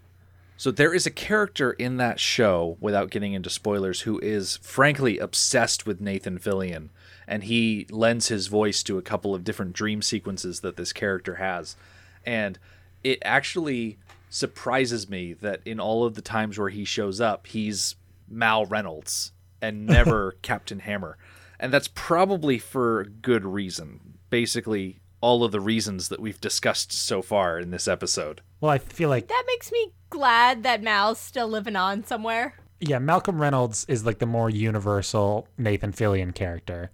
[0.56, 5.18] So there is a character in that show, without getting into spoilers, who is frankly
[5.18, 6.88] obsessed with Nathan Fillion,
[7.26, 11.36] and he lends his voice to a couple of different dream sequences that this character
[11.36, 11.76] has,
[12.24, 12.58] and
[13.04, 13.98] it actually
[14.30, 17.96] surprises me that in all of the times where he shows up, he's
[18.28, 19.32] Mal Reynolds
[19.62, 21.16] and never Captain Hammer,
[21.58, 24.18] and that's probably for good reason.
[24.30, 28.40] Basically, all of the reasons that we've discussed so far in this episode.
[28.60, 32.54] Well, I feel like That makes me glad that Mal's still living on somewhere.
[32.80, 36.90] yeah, Malcolm Reynolds is like the more universal Nathan Fillion character.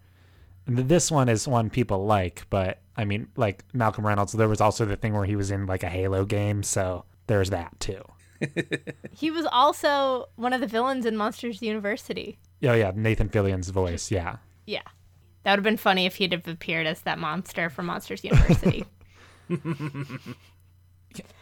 [0.66, 4.60] And This one is one people like, but I mean, like Malcolm Reynolds, there was
[4.60, 8.02] also the thing where he was in like a Halo game, so there's that too.
[9.16, 12.38] He was also one of the villains in Monsters University.
[12.62, 14.36] Oh yeah, Nathan Fillion's voice, yeah.
[14.66, 14.82] Yeah.
[15.44, 18.84] That would have been funny if he'd have appeared as that monster from Monsters University.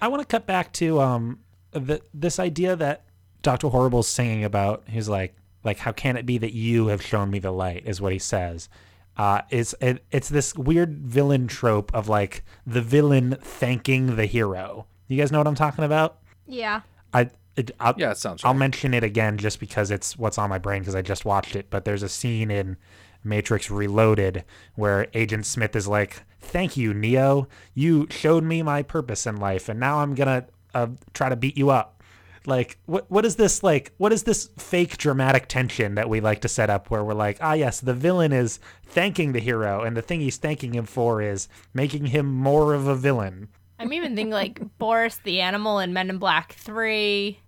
[0.03, 3.05] I want to cut back to um the this idea that
[3.43, 4.85] Doctor Horrible's singing about.
[4.89, 5.35] He's like
[5.65, 8.19] like how can it be that you have shown me the light is what he
[8.19, 8.69] says.
[9.17, 14.87] Uh, it's it, it's this weird villain trope of like the villain thanking the hero.
[15.09, 16.19] You guys know what I'm talking about?
[16.47, 16.83] yeah.
[17.13, 20.49] I it, I'll, Yeah, it sounds I'll mention it again just because it's what's on
[20.49, 21.69] my brain because I just watched it.
[21.69, 22.79] But there's a scene in
[23.23, 24.45] Matrix Reloaded
[24.75, 27.49] where Agent Smith is like, "Thank you, Neo.
[27.75, 31.59] You showed me my purpose in life, and now I'm gonna uh, try to beat
[31.59, 32.02] you up."
[32.47, 33.93] Like, what what is this like?
[33.99, 37.39] What is this fake dramatic tension that we like to set up where we're like,
[37.41, 41.23] ah, yes, the villain is thanking the hero, and the thing he's thanking him for
[41.23, 43.49] is making him more of a villain.
[43.79, 47.39] I'm even thinking like Boris the Animal in Men in Black 3.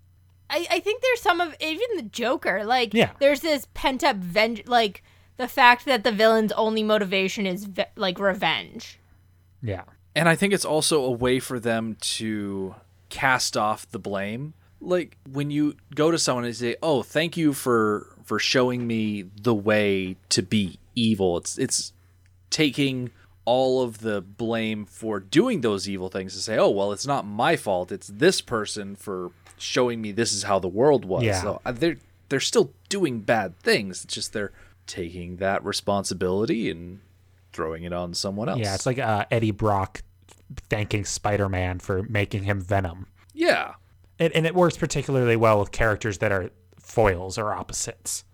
[0.50, 2.64] I, I think there's some of even the Joker.
[2.64, 3.12] Like, Yeah.
[3.18, 5.02] there's this pent up venge, like
[5.38, 8.98] the fact that the villain's only motivation is ve- like revenge.
[9.62, 9.84] Yeah.
[10.14, 12.74] And I think it's also a way for them to
[13.08, 14.54] cast off the blame.
[14.84, 19.22] Like when you go to someone and say, "Oh, thank you for for showing me
[19.22, 21.92] the way to be evil." It's it's
[22.50, 23.10] taking
[23.46, 27.26] all of the blame for doing those evil things to say, "Oh, well, it's not
[27.26, 27.92] my fault.
[27.92, 31.42] It's this person for showing me this is how the world was." Yeah.
[31.42, 31.96] So uh, they're
[32.28, 34.04] they're still doing bad things.
[34.04, 34.52] It's just they're
[34.86, 37.00] taking that responsibility and
[37.52, 38.60] throwing it on someone else.
[38.60, 40.02] Yeah, it's like uh, Eddie Brock
[40.68, 43.06] thanking Spider Man for making him Venom.
[43.32, 43.74] yeah.
[44.18, 48.24] And, and it works particularly well with characters that are foils or opposites.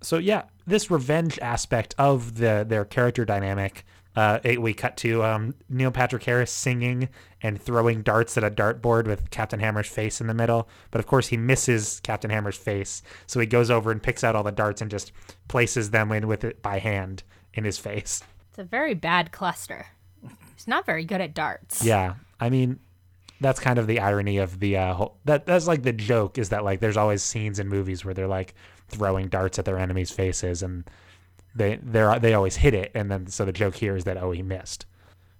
[0.00, 3.84] So, yeah, this revenge aspect of the their character dynamic.
[4.16, 7.08] Uh, it, we cut to um, Neil Patrick Harris singing
[7.40, 10.68] and throwing darts at a dartboard with Captain Hammer's face in the middle.
[10.90, 13.02] But of course, he misses Captain Hammer's face.
[13.26, 15.12] So he goes over and picks out all the darts and just
[15.46, 17.22] places them in with it by hand
[17.54, 18.22] in his face.
[18.50, 19.86] It's a very bad cluster.
[20.56, 21.84] He's not very good at darts.
[21.84, 22.80] Yeah, I mean,
[23.40, 25.16] that's kind of the irony of the uh, whole.
[25.24, 28.26] That that's like the joke is that like there's always scenes in movies where they're
[28.26, 28.54] like
[28.88, 30.84] throwing darts at their enemies' faces and
[31.54, 34.30] they they they always hit it, and then so the joke here is that oh
[34.30, 34.86] he missed.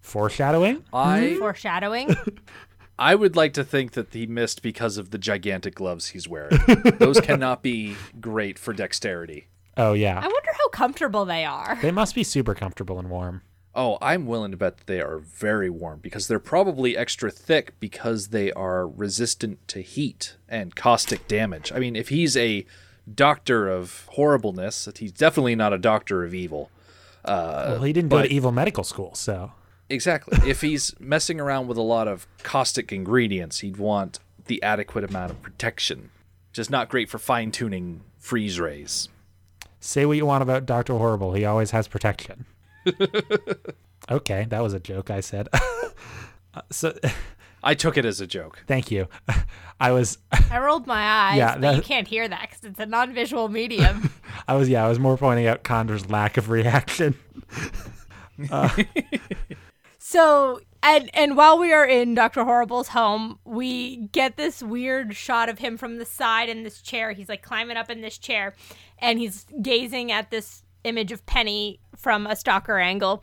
[0.01, 0.85] Foreshadowing.
[0.93, 2.17] I Foreshadowing.
[2.99, 6.59] I would like to think that he missed because of the gigantic gloves he's wearing.
[6.99, 9.47] Those cannot be great for dexterity.
[9.77, 10.19] Oh yeah.
[10.19, 11.79] I wonder how comfortable they are.
[11.81, 13.43] they must be super comfortable and warm.
[13.79, 17.75] Oh, I'm willing to bet that they are very warm because they're probably extra thick
[17.79, 21.71] because they are resistant to heat and caustic damage.
[21.73, 22.67] I mean, if he's a
[23.15, 26.73] doctor of horribleness, he's definitely not a doctor of evil.
[27.25, 29.53] Uh, well, he didn't go to evil medical school, so
[29.89, 30.39] Exactly.
[30.51, 35.31] if he's messing around with a lot of caustic ingredients, he'd want the adequate amount
[35.31, 36.11] of protection.
[36.53, 39.09] Just not great for fine tuning freeze rays.
[39.79, 42.45] say what you want about Doctor Horrible, he always has protection.
[44.11, 45.11] okay, that was a joke.
[45.11, 45.49] I said.
[46.55, 46.95] Uh, so
[47.63, 48.65] I took it as a joke.
[48.67, 49.07] thank you.
[49.81, 50.17] I was
[50.51, 54.11] I rolled my eyes, Yeah, but you can't hear that because it's a non-visual medium.
[54.49, 57.17] I was yeah, I was more pointing out Chandra's lack of reaction.
[59.99, 62.45] So and and while we are in Dr.
[62.45, 67.13] Horrible's home, we get this weird shot of him from the side in this chair.
[67.13, 68.55] He's like climbing up in this chair
[68.99, 73.23] and he's gazing at this image of Penny from a stalker angle.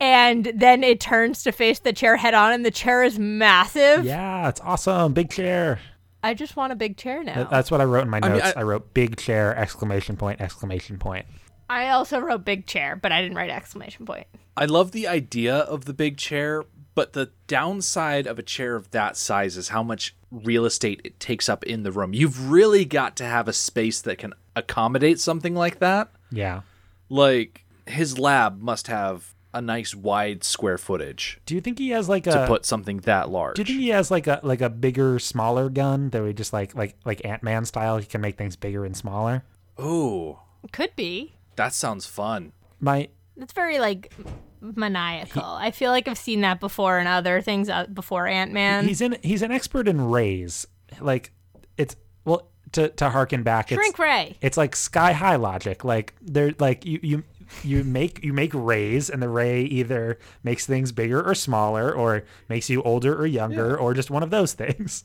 [0.00, 4.04] And then it turns to face the chair head on and the chair is massive.
[4.04, 5.12] Yeah, it's awesome.
[5.12, 5.78] Big chair.
[6.22, 7.44] I just want a big chair now.
[7.50, 8.52] That's what I wrote in my mean, notes.
[8.56, 11.26] I, I- wrote big chair exclamation point exclamation point.
[11.70, 14.26] I also wrote big chair, but I didn't write exclamation point.
[14.56, 16.64] I love the idea of the big chair,
[16.94, 21.18] But the downside of a chair of that size is how much real estate it
[21.18, 22.12] takes up in the room.
[22.14, 26.10] You've really got to have a space that can accommodate something like that.
[26.30, 26.60] Yeah.
[27.08, 32.08] Like his lab must have a nice wide square footage Do you think he has
[32.08, 33.54] like a to put something that large.
[33.54, 36.52] do you think he has like a like a bigger, smaller gun that we just
[36.52, 37.98] like like like Ant Man style?
[37.98, 39.44] He can make things bigger and smaller.
[39.80, 40.38] Ooh,
[40.72, 41.34] Could be.
[41.56, 42.52] that sounds fun.
[42.80, 44.12] My It's very like
[44.60, 45.44] maniacal.
[45.44, 48.86] I feel like I've seen that before in other things uh, before Ant Man.
[48.88, 50.66] he's in he's an expert in rays.
[51.00, 51.32] Like
[51.76, 53.72] it's well to to harken back.
[53.72, 54.36] It's, Ray.
[54.40, 55.84] it's like sky high logic.
[55.84, 57.22] Like they're like you you
[57.62, 62.24] you make you make rays, and the ray either makes things bigger or smaller, or
[62.48, 65.04] makes you older or younger, or just one of those things.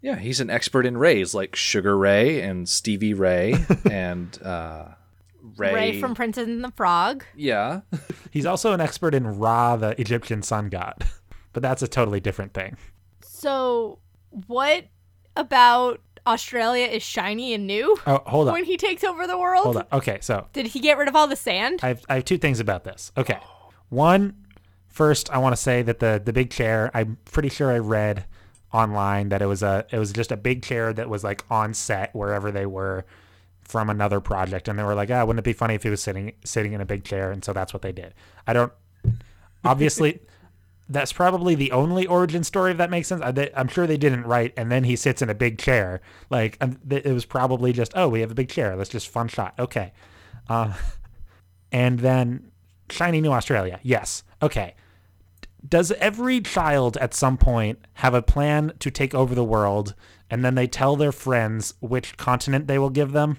[0.00, 3.54] Yeah, he's an expert in rays like Sugar Ray and Stevie Ray
[3.90, 4.84] and uh,
[5.56, 5.74] Ray.
[5.74, 7.24] Ray from Princess and the Frog.
[7.34, 7.80] yeah,
[8.30, 11.04] He's also an expert in Ra, the Egyptian sun god,
[11.52, 12.76] but that's a totally different thing.
[13.22, 13.98] So,
[14.46, 14.84] what
[15.36, 19.64] about Australia is shiny and new Oh, hold on, when he takes over the world?
[19.64, 19.86] hold on.
[19.92, 21.80] Okay, so Did he get rid of all the sand?
[21.82, 23.10] I have, I have two things about this.
[23.16, 23.38] Okay.
[23.88, 24.34] One,
[24.88, 26.90] first, I want to say that the the big chair.
[26.94, 28.26] I'm pretty sure I read
[28.74, 31.72] online that it was a it was just a big chair that was like on
[31.72, 33.06] set wherever they were
[33.62, 36.02] from another project, and they were like, ah, wouldn't it be funny if he was
[36.02, 37.30] sitting sitting in a big chair?
[37.30, 38.12] And so that's what they did.
[38.46, 38.72] I don't.
[39.64, 40.20] Obviously.
[40.88, 43.20] That's probably the only origin story if that makes sense.
[43.22, 46.00] I, they, I'm sure they didn't write, and then he sits in a big chair.
[46.30, 48.74] Like th- it was probably just, oh, we have a big chair.
[48.74, 49.54] Let's just fun shot.
[49.58, 49.92] Okay,
[50.48, 50.72] uh,
[51.72, 52.50] and then
[52.90, 53.80] shiny new Australia.
[53.82, 54.22] Yes.
[54.42, 54.74] Okay.
[55.68, 59.94] Does every child at some point have a plan to take over the world
[60.30, 63.38] and then they tell their friends which continent they will give them?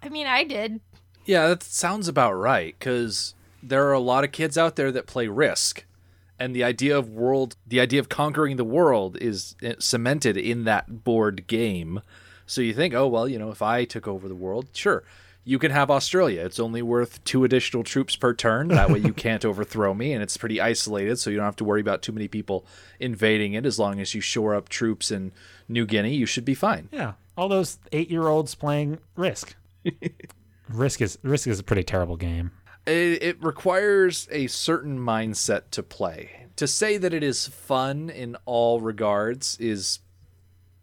[0.00, 0.80] I mean, I did.
[1.24, 2.74] yeah, that sounds about right.
[2.78, 5.84] Because there are a lot of kids out there that play Risk,
[6.38, 10.64] and the idea of world, the idea of conquering the world, is eh, cemented in
[10.64, 12.02] that board game.
[12.46, 15.04] So you think, oh well, you know, if I took over the world, sure.
[15.48, 16.44] You can have Australia.
[16.44, 18.66] It's only worth two additional troops per turn.
[18.66, 21.64] That way you can't overthrow me, and it's pretty isolated, so you don't have to
[21.64, 22.66] worry about too many people
[22.98, 23.64] invading it.
[23.64, 25.30] As long as you shore up troops in
[25.68, 26.88] New Guinea, you should be fine.
[26.90, 27.12] Yeah.
[27.36, 29.54] All those eight year olds playing Risk.
[30.68, 32.50] Risk is Risk is a pretty terrible game.
[32.86, 36.46] It, it requires a certain mindset to play.
[36.56, 40.00] To say that it is fun in all regards is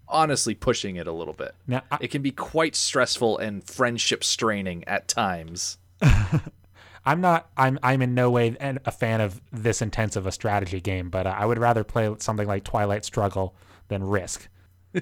[0.08, 1.56] honestly pushing it a little bit.
[1.66, 5.78] Now I, It can be quite stressful and friendship straining at times.
[7.06, 10.80] I'm not I'm I'm in no way a fan of this intense of a strategy
[10.80, 13.56] game, but I would rather play something like Twilight Struggle
[13.88, 14.48] than Risk.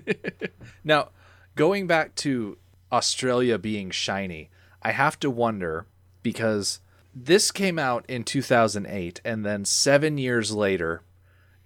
[0.84, 1.10] Now,
[1.56, 2.58] going back to
[2.92, 4.50] Australia being shiny,
[4.82, 5.86] I have to wonder
[6.24, 6.80] because
[7.14, 11.02] this came out in 2008, and then seven years later,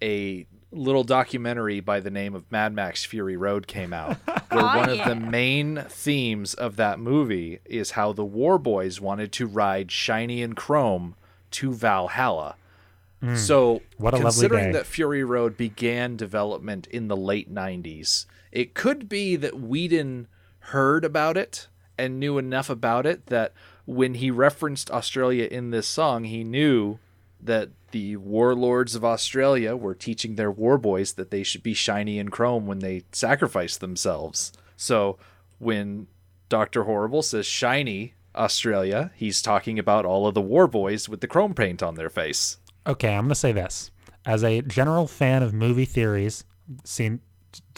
[0.01, 4.77] a little documentary by the name of Mad Max Fury Road came out, where Oh,
[4.77, 9.47] one of the main themes of that movie is how the War Boys wanted to
[9.47, 11.15] ride shiny and chrome
[11.51, 12.55] to Valhalla.
[13.21, 13.36] Hmm.
[13.36, 19.08] So, What a considering that Fury Road began development in the late 90s, it could
[19.08, 20.27] be that Whedon
[20.60, 23.53] heard about it and knew enough about it that
[23.86, 27.00] when he referenced Australia in this song, he knew
[27.41, 32.19] that the warlords of Australia were teaching their war boys that they should be shiny
[32.19, 34.52] and chrome when they sacrifice themselves.
[34.76, 35.17] So
[35.60, 36.08] when
[36.50, 36.84] Dr.
[36.84, 41.54] Horrible says shiny Australia, he's talking about all of the war boys with the chrome
[41.54, 42.58] paint on their face.
[42.88, 43.91] Okay, I'm going to say this.
[44.26, 46.43] As a general fan of movie theories,
[46.84, 47.21] seen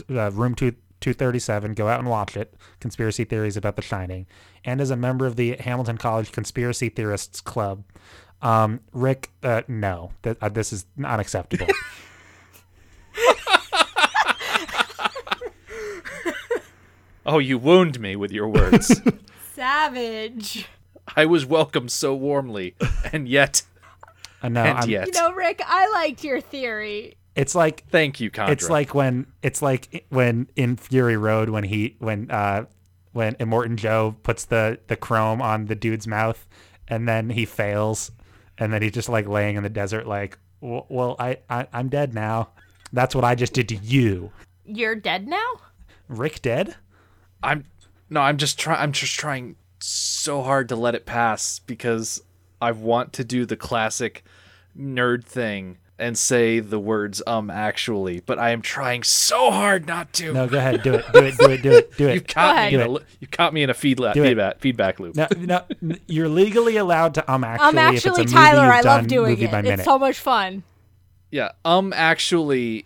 [0.09, 0.73] uh, Room 2,
[1.13, 2.53] 237, go out and watch it.
[2.81, 4.27] Conspiracy theories about The Shining.
[4.65, 7.83] And as a member of the Hamilton College Conspiracy Theorists Club,
[8.41, 11.67] um, Rick, uh, no, th- uh, this is unacceptable.
[17.25, 19.01] Oh, you wound me with your words.
[19.53, 20.65] Savage.
[21.15, 22.75] I was welcomed so warmly,
[23.11, 23.63] and yet,
[24.41, 25.07] Uh, no, and I'm- yet.
[25.07, 27.17] You know, Rick, I liked your theory.
[27.37, 28.51] It's like Thank you, Chandra.
[28.51, 32.65] it's like when it's like when in Fury Road when he when uh
[33.13, 36.47] when Immortan Joe puts the the chrome on the dude's mouth
[36.87, 38.11] and then he fails
[38.57, 41.89] and then he's just like laying in the desert like well, well I, I I'm
[41.89, 42.49] dead now.
[42.91, 44.31] That's what I just did to you.
[44.65, 45.47] You're dead now?
[46.07, 46.75] Rick dead?
[47.43, 47.65] I'm
[48.09, 48.79] no, I'm just trying.
[48.79, 52.21] I'm just trying so hard to let it pass because
[52.61, 54.23] I want to do the classic
[54.77, 60.13] nerd thing and say the words "um" actually, but I am trying so hard not
[60.13, 60.33] to.
[60.33, 62.13] No, go ahead, do it, do it, do it, do it, do it.
[62.15, 62.71] you caught ahead.
[62.71, 64.27] me in a Do li- you caught me in a feedla- Do it.
[64.27, 65.15] feedback feedback loop.
[65.15, 65.27] No,
[65.81, 67.67] no, you're legally allowed to um actually.
[67.67, 69.53] Um, if it's a actually, movie Tyler, I done love doing it.
[69.65, 70.63] It's so much fun.
[71.31, 72.85] Yeah, um actually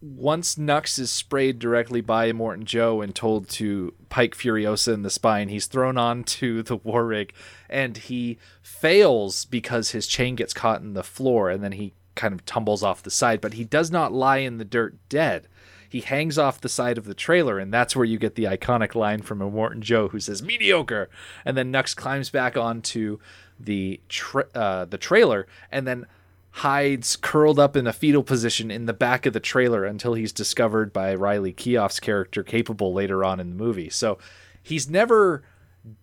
[0.00, 5.10] once Nux is sprayed directly by Immortan Joe and told to pike Furiosa in the
[5.10, 7.32] spine, he's thrown onto the war rig
[7.68, 12.34] and he fails because his chain gets caught in the floor and then he kind
[12.34, 15.48] of tumbles off the side, but he does not lie in the dirt dead.
[15.88, 18.94] He hangs off the side of the trailer, and that's where you get the iconic
[18.94, 21.08] line from Immortan Joe who says "mediocre,"
[21.46, 23.18] and then Nux climbs back onto
[23.58, 26.06] the tra- uh, the trailer, and then
[26.50, 30.32] hides curled up in a fetal position in the back of the trailer until he's
[30.32, 33.90] discovered by Riley Keough's character, capable later on in the movie.
[33.90, 34.18] So
[34.62, 35.44] he's never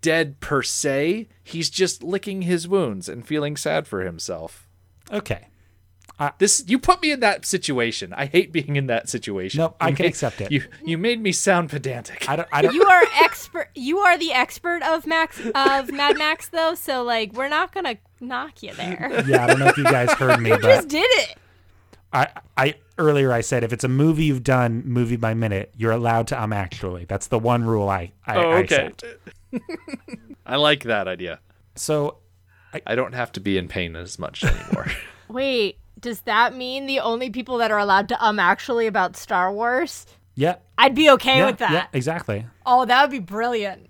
[0.01, 1.27] dead per se.
[1.43, 4.67] He's just licking his wounds and feeling sad for himself.
[5.11, 5.49] Okay.
[6.37, 8.13] This you put me in that situation.
[8.13, 9.59] I hate being in that situation.
[9.59, 10.51] Nope, I can made- accept it.
[10.51, 12.27] You you made me sound pedantic.
[12.29, 12.47] I don't.
[12.51, 12.73] I don't.
[12.73, 13.69] You are expert.
[13.75, 16.73] You are the expert of Max of Mad Max, though.
[16.75, 19.23] So like, we're not gonna knock you there.
[19.27, 21.37] yeah, I don't know if you guys heard me, Just but did it.
[22.13, 25.91] I, I earlier I said if it's a movie you've done movie by minute, you're
[25.91, 27.03] allowed to um actually.
[27.05, 29.03] That's the one rule I I, oh, I accept.
[30.45, 31.39] I like that idea.
[31.75, 32.19] So
[32.85, 34.87] I don't have to be in pain as much anymore.
[35.27, 39.51] Wait, does that mean the only people that are allowed to um actually about Star
[39.51, 40.05] Wars?
[40.35, 41.71] yeah, I'd be okay yeah, with that.
[41.71, 42.45] yeah, exactly.
[42.65, 43.89] Oh, that would be brilliant.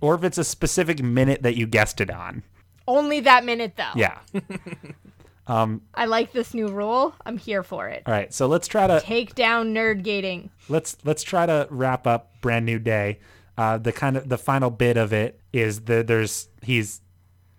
[0.00, 2.44] Or if it's a specific minute that you guessed it on.
[2.86, 3.92] Only that minute though.
[3.96, 4.18] Yeah.
[5.48, 7.14] um, I like this new rule.
[7.26, 8.04] I'm here for it.
[8.06, 8.32] All right.
[8.32, 10.50] So let's try to Take down nerd gating.
[10.68, 13.18] let's let's try to wrap up brand new day
[13.58, 17.00] uh the kind of the final bit of it is the there's he's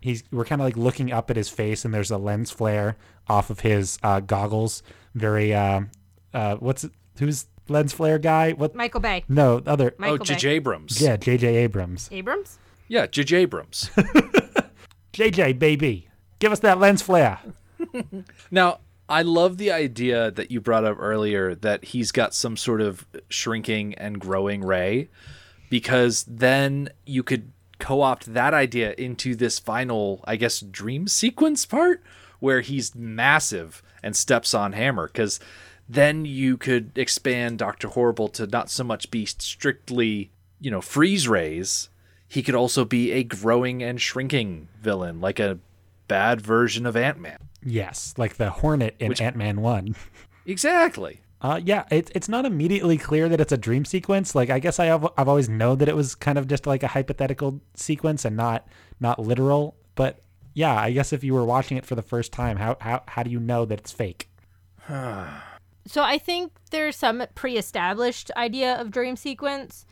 [0.01, 2.97] he's we're kind of like looking up at his face and there's a lens flare
[3.29, 4.83] off of his uh goggles
[5.15, 5.81] very uh
[6.33, 9.23] uh what's it who's lens flare guy what Michael Bay.
[9.29, 10.49] no other oh, Michael J.J.
[10.49, 11.01] Abrams.
[11.01, 12.57] yeah jj abrams Abrams?
[12.87, 13.37] Yeah, J.J.
[13.37, 13.89] Abrams.
[15.13, 17.39] jj baby give us that lens flare
[18.51, 18.79] Now,
[19.09, 23.05] I love the idea that you brought up earlier that he's got some sort of
[23.29, 25.09] shrinking and growing ray,
[25.69, 27.51] because then you could
[27.81, 32.01] co opt that idea into this final, I guess, dream sequence part
[32.39, 35.39] where he's massive and steps on Hammer, because
[35.89, 37.89] then you could expand Dr.
[37.89, 41.89] Horrible to not so much be strictly, you know, freeze rays.
[42.27, 45.59] He could also be a growing and shrinking villain, like a
[46.07, 47.37] bad version of Ant Man.
[47.63, 49.95] yes like the hornet in ant-man 1
[50.45, 51.21] Exactly.
[51.41, 54.35] Uh, yeah, it's it's not immediately clear that it's a dream sequence.
[54.35, 56.83] Like I guess I have I've always known that it was kind of just like
[56.83, 58.67] a hypothetical sequence and not
[58.99, 59.75] not literal.
[59.95, 60.19] But
[60.53, 63.23] yeah, I guess if you were watching it for the first time, how how how
[63.23, 64.29] do you know that it's fake?
[65.87, 69.87] So I think there's some pre-established idea of dream sequence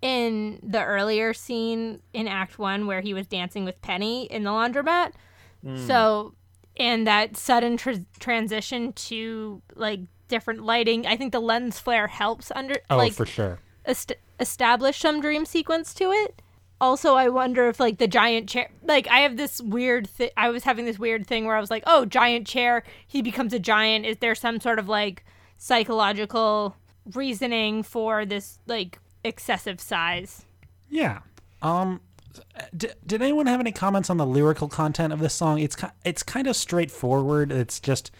[0.00, 4.50] in the earlier scene in Act One where he was dancing with Penny in the
[4.50, 5.10] laundromat.
[5.86, 6.34] So,
[6.76, 12.50] and that sudden tr- transition to like different lighting, I think the lens flare helps
[12.54, 13.58] under Oh, like for sure.
[13.84, 16.40] est- establish some dream sequence to it.
[16.80, 20.30] Also, I wonder if like the giant chair, like I have this weird thing.
[20.36, 23.52] I was having this weird thing where I was like, oh, giant chair, he becomes
[23.52, 24.04] a giant.
[24.06, 25.24] Is there some sort of like
[25.56, 26.76] psychological
[27.14, 30.44] reasoning for this like excessive size?
[30.90, 31.20] Yeah.
[31.62, 32.00] Um,
[32.76, 35.58] d- did anyone have any comments on the lyrical content of this song?
[35.58, 37.50] It's ki- it's kind of straightforward.
[37.52, 38.10] It's just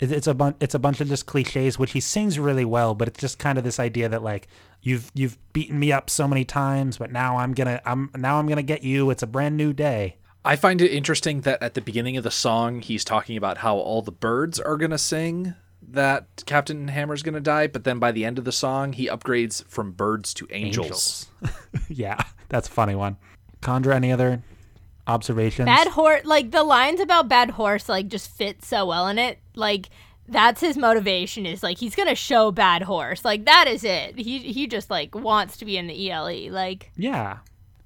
[0.00, 2.94] it's a bunch it's a bunch of just cliches, which he sings really well.
[2.94, 4.48] But it's just kind of this idea that like
[4.82, 8.46] you've you've beaten me up so many times, but now I'm gonna I'm now I'm
[8.46, 9.10] gonna get you.
[9.10, 10.16] It's a brand new day.
[10.44, 13.76] I find it interesting that at the beginning of the song, he's talking about how
[13.76, 17.98] all the birds are going to sing that Captain Hammer's going to die, but then
[17.98, 21.26] by the end of the song, he upgrades from birds to angels.
[21.88, 23.18] yeah, that's a funny one.
[23.62, 24.42] Chandra, any other
[25.06, 25.66] observations?
[25.66, 29.38] Bad horse, like the lines about bad horse, like just fit so well in it.
[29.54, 29.88] Like
[30.28, 33.24] that's his motivation is like he's gonna show bad horse.
[33.24, 34.18] Like that is it.
[34.18, 36.50] He he just like wants to be in the ELE.
[36.52, 37.38] Like Yeah,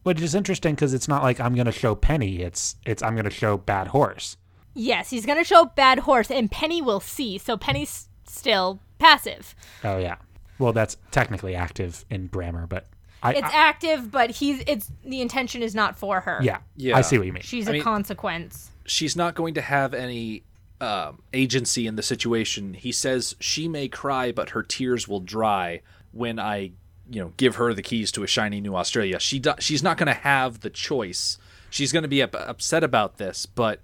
[0.03, 2.41] which is interesting because it's not like I'm gonna show Penny.
[2.43, 4.37] It's it's I'm gonna show Bad Horse.
[4.75, 7.39] yes, he's gonna show bad horse, and Penny will see.
[7.39, 9.55] So Penny's still passive.
[9.83, 10.17] Oh yeah.
[10.59, 12.87] Well, that's technically active in grammar, but
[13.25, 16.39] I, It's I- active, but he's it's the intention is not for her.
[16.43, 16.97] yeah, Yeah.
[16.97, 17.43] I see what you mean.
[17.43, 18.70] she's I a mean- consequence.
[18.87, 20.43] She's not going to have any
[20.81, 22.75] um, agency in the situation.
[22.75, 25.81] He says she may cry, but her tears will dry
[26.12, 26.72] when I,
[27.11, 29.18] you know, give her the keys to a shiny new Australia.
[29.18, 31.39] She do- she's not going to have the choice.
[31.70, 33.81] She's going to be up- upset about this, but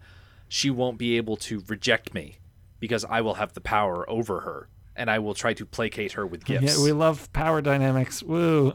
[0.48, 2.36] she won't be able to reject me
[2.78, 4.68] because I will have the power over her,
[5.00, 6.78] and I will try to placate her with gifts.
[6.78, 8.22] Yeah, we love power dynamics.
[8.22, 8.72] Woo.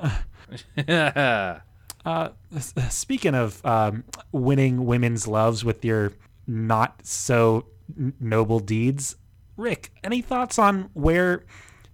[2.06, 2.30] Uh,
[2.88, 6.14] speaking of um, winning women's loves with your
[6.46, 7.66] not so
[8.20, 9.16] noble deeds,
[9.58, 11.46] Rick, any thoughts on where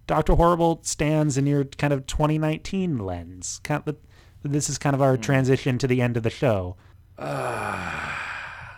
[0.06, 3.58] Doctor Horrible stands in your kind of 2019 lens?
[3.64, 3.96] Kind of,
[4.42, 6.76] this is kind of our transition to the end of the show.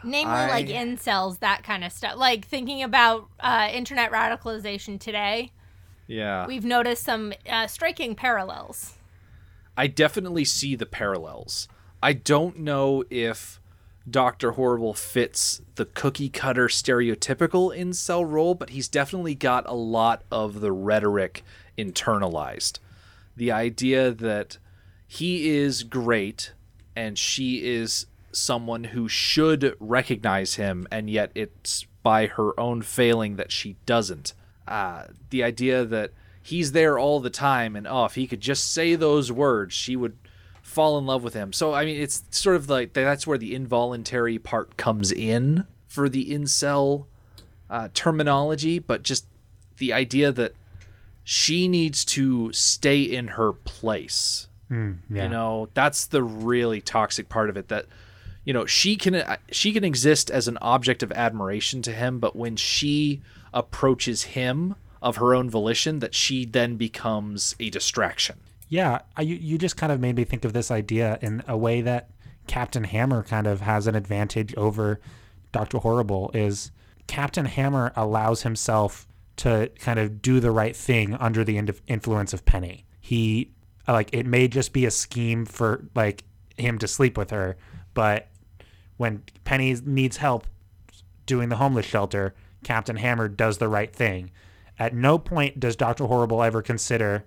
[0.04, 2.16] Namely, I- like incels, that kind of stuff.
[2.16, 5.50] Like thinking about uh, internet radicalization today,
[6.06, 6.46] Yeah.
[6.46, 8.94] we've noticed some uh, striking parallels.
[9.76, 11.66] I definitely see the parallels.
[12.02, 13.60] I don't know if
[14.08, 14.52] Dr.
[14.52, 20.60] Horrible fits the cookie cutter stereotypical incel role, but he's definitely got a lot of
[20.60, 21.42] the rhetoric
[21.78, 22.78] internalized.
[23.36, 24.58] The idea that
[25.06, 26.52] he is great
[26.94, 28.06] and she is
[28.36, 34.34] someone who should recognize him, and yet it's by her own failing that she doesn't.
[34.68, 36.12] Uh, the idea that
[36.42, 39.96] he's there all the time, and oh, if he could just say those words, she
[39.96, 40.16] would
[40.62, 41.52] fall in love with him.
[41.52, 46.08] So, I mean, it's sort of like that's where the involuntary part comes in for
[46.08, 47.06] the incel
[47.70, 49.26] uh, terminology, but just
[49.78, 50.54] the idea that
[51.24, 54.48] she needs to stay in her place.
[55.10, 55.24] Yeah.
[55.24, 57.86] You know, that's the really toxic part of it that
[58.44, 62.18] you know, she can uh, she can exist as an object of admiration to him,
[62.18, 63.22] but when she
[63.52, 68.40] approaches him of her own volition that she then becomes a distraction.
[68.68, 71.80] Yeah, you you just kind of made me think of this idea in a way
[71.82, 72.10] that
[72.46, 75.00] Captain Hammer kind of has an advantage over
[75.52, 76.30] Doctor Horrible.
[76.34, 76.70] Is
[77.06, 82.44] Captain Hammer allows himself to kind of do the right thing under the influence of
[82.44, 82.84] Penny.
[83.00, 83.50] He
[83.86, 86.24] like it may just be a scheme for like
[86.56, 87.56] him to sleep with her,
[87.92, 88.28] but
[88.96, 90.46] when Penny needs help
[91.26, 94.30] doing the homeless shelter, Captain Hammer does the right thing.
[94.78, 97.24] At no point does Doctor Horrible ever consider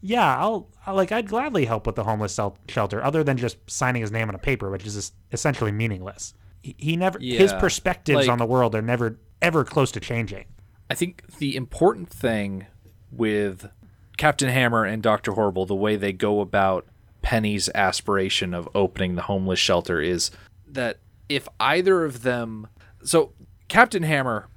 [0.00, 2.38] yeah, I'll, i like I'd gladly help with the homeless
[2.68, 6.34] shelter, other than just signing his name on a paper, which is essentially meaningless.
[6.62, 10.44] He, he never his perspectives like- on the world are never ever close to changing.
[10.90, 12.66] I think the important thing
[13.10, 13.68] with
[14.16, 15.32] Captain Hammer and Dr.
[15.32, 16.86] Horrible, the way they go about
[17.20, 20.30] Penny's aspiration of opening the homeless shelter is
[20.74, 20.98] that
[21.28, 22.68] if either of them.
[23.02, 23.32] So,
[23.68, 24.48] Captain Hammer,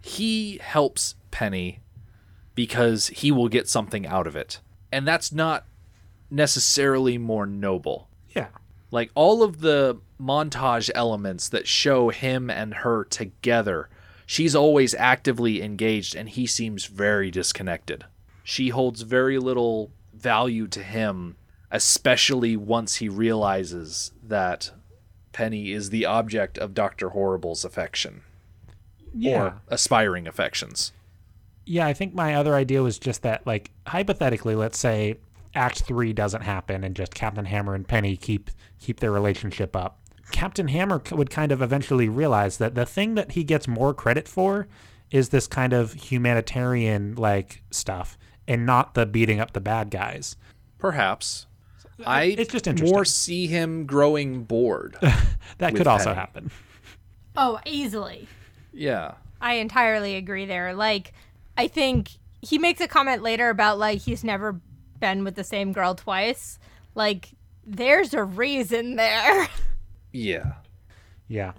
[0.00, 1.80] he helps Penny
[2.54, 4.60] because he will get something out of it.
[4.92, 5.64] And that's not
[6.30, 8.48] necessarily more noble Yeah,
[8.90, 13.88] like all of the montage elements that show him and her together
[14.26, 18.04] she's always actively engaged and he seems very disconnected
[18.44, 21.36] she holds very little value to him
[21.70, 24.70] especially once he realizes that
[25.32, 28.22] penny is the object of dr horrible's affection
[29.14, 30.92] yeah, or aspiring affections
[31.66, 31.86] yeah.
[31.86, 35.18] I think my other idea was just that, like hypothetically, let's say
[35.54, 38.50] Act Three doesn't happen, and just Captain Hammer and Penny keep
[38.80, 40.00] keep their relationship up.
[40.32, 44.26] Captain Hammer would kind of eventually realize that the thing that he gets more credit
[44.26, 44.66] for
[45.12, 48.18] is this kind of humanitarian like stuff,
[48.48, 50.36] and not the beating up the bad guys.
[50.78, 51.46] perhaps
[52.06, 52.94] i it's just interesting.
[52.94, 54.96] more see him growing bored
[55.58, 56.16] That could also Penny.
[56.16, 56.50] happen.
[57.36, 58.28] Oh, easily.
[58.72, 60.74] yeah I entirely agree there.
[60.74, 61.12] Like,
[61.56, 62.10] I think
[62.42, 64.60] he makes a comment later about like he's never
[65.00, 66.58] been with the same girl twice.
[66.94, 67.30] Like,
[67.66, 69.48] there's a reason there.
[70.12, 70.52] yeah
[71.28, 71.52] Yeah.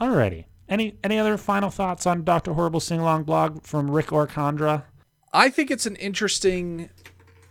[0.00, 0.44] Alrighty.
[0.68, 4.84] Any any other final thoughts on Doctor Horrible sing along blog from Rick or Chandra?
[5.32, 6.88] I think it's an interesting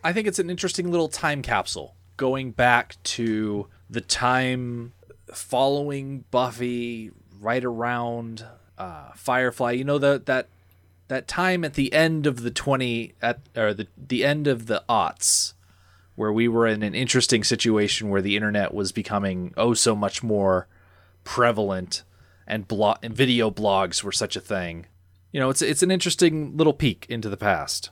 [0.04, 4.94] I think it's an interesting little time capsule going back to the time
[5.34, 8.46] following Buffy right around
[8.78, 9.72] uh, Firefly.
[9.72, 10.50] You know that that
[11.10, 14.84] that time at the end of the 20 at or the the end of the
[14.88, 15.54] aughts
[16.16, 20.22] where we were in an interesting situation where the internet was becoming oh so much
[20.22, 20.68] more
[21.24, 22.04] prevalent
[22.48, 24.86] and blog and video blogs were such a thing.
[25.32, 27.92] You know, it's it's an interesting little peek into the past.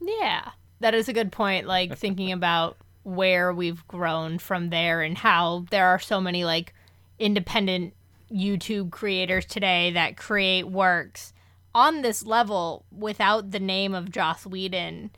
[0.00, 0.50] yeah.
[0.80, 1.66] That is a good point.
[1.66, 6.74] Like, thinking about where we've grown from there and how there are so many like
[7.18, 7.94] independent
[8.30, 11.32] YouTube creators today that create works
[11.74, 15.10] on this level without the name of Joss Whedon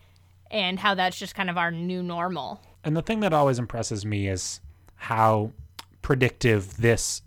[0.51, 2.61] and how that's just kind of our new normal.
[2.85, 4.61] And the thing that always impresses me is
[4.95, 5.53] how
[6.03, 7.23] predictive this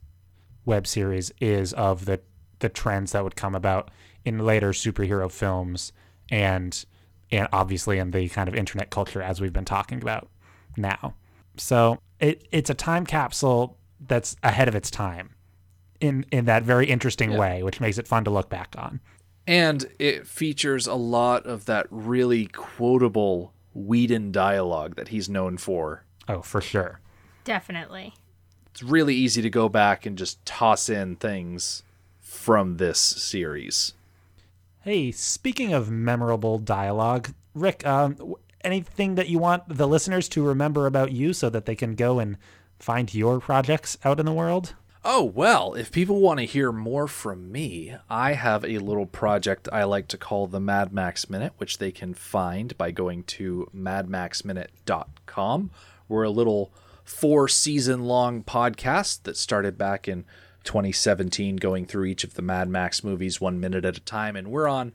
[0.66, 2.22] web series is of the
[2.60, 3.92] the trends that would come about
[4.24, 5.92] in later superhero films
[6.32, 6.86] and
[7.34, 10.30] and obviously in the kind of internet culture as we've been talking about
[10.78, 11.14] now.
[11.58, 15.36] So it it's a time capsule that's ahead of its time
[16.00, 17.40] in in that very interesting Yeah.
[17.40, 19.00] way, which makes it fun to look back on.
[19.46, 26.06] And it features a lot of that really quotable Whedon dialogue that he's known for.
[26.30, 27.00] Oh, for sure.
[27.44, 28.14] Definitely.
[28.72, 31.84] It's really easy to go back and just toss in things
[32.22, 33.94] from this series.
[34.84, 40.88] Hey, speaking of memorable dialogue, Rick, um, anything that you want the listeners to remember
[40.88, 42.38] about you so that they can go and
[42.80, 44.76] find your projects out in the world?
[45.06, 49.70] Oh, well, if people want to hear more from me, I have a little project
[49.72, 53.70] I like to call the Mad Max Minute, which they can find by going to
[53.74, 55.72] madmaxminute.com.
[56.10, 56.74] We're a little
[57.06, 60.26] four season long podcast that started back in
[60.64, 64.36] 2017, going through each of the Mad Max movies one minute at a time.
[64.36, 64.94] And we're on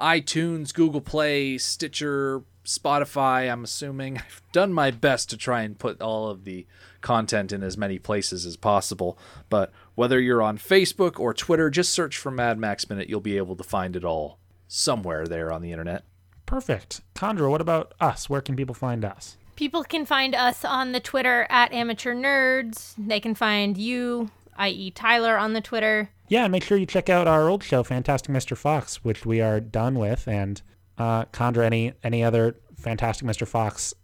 [0.00, 4.18] iTunes, Google Play, Stitcher, Spotify, I'm assuming.
[4.26, 6.66] I've done my best to try and put all of the
[7.00, 9.18] content in as many places as possible.
[9.48, 13.08] But whether you're on Facebook or Twitter, just search for Mad Max Minute.
[13.08, 14.38] You'll be able to find it all
[14.68, 16.04] somewhere there on the internet.
[16.46, 17.00] Perfect.
[17.18, 18.28] Chandra, what about us?
[18.28, 19.36] Where can people find us?
[19.56, 22.94] People can find us on the Twitter at Amateur Nerds.
[22.98, 26.10] They can find you, i.e., Tyler, on the Twitter.
[26.28, 28.56] Yeah, and make sure you check out our old show, Fantastic Mr.
[28.56, 30.26] Fox, which we are done with.
[30.26, 30.60] And
[30.98, 33.46] uh, Chandra, any any other Fantastic Mr.
[33.46, 33.94] Fox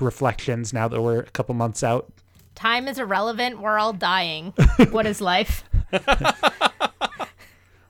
[0.00, 2.12] reflections now that we're a couple months out?
[2.54, 3.60] Time is irrelevant.
[3.60, 4.52] We're all dying.
[4.90, 5.64] what is life?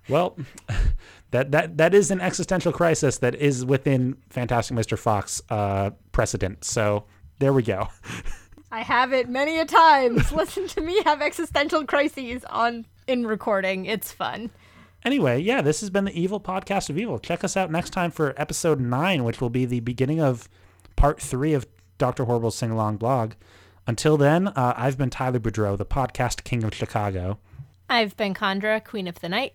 [0.08, 0.36] Well,
[1.30, 4.98] that that that is an existential crisis that is within Fantastic Mr.
[4.98, 6.64] Fox uh, precedent.
[6.64, 7.04] So
[7.38, 7.88] there we go.
[8.70, 10.32] I have it many a times.
[10.32, 13.86] Listen to me have existential crises on in recording.
[13.86, 14.50] It's fun.
[15.04, 17.18] Anyway, yeah, this has been the Evil Podcast of Evil.
[17.18, 20.48] Check us out next time for episode nine, which will be the beginning of
[20.96, 21.66] part three of
[21.98, 22.24] Dr.
[22.24, 23.32] Horrible's sing along blog.
[23.86, 27.38] Until then, uh, I've been Tyler Boudreau, the podcast king of Chicago.
[27.88, 29.54] I've been Chandra, Queen of the Night.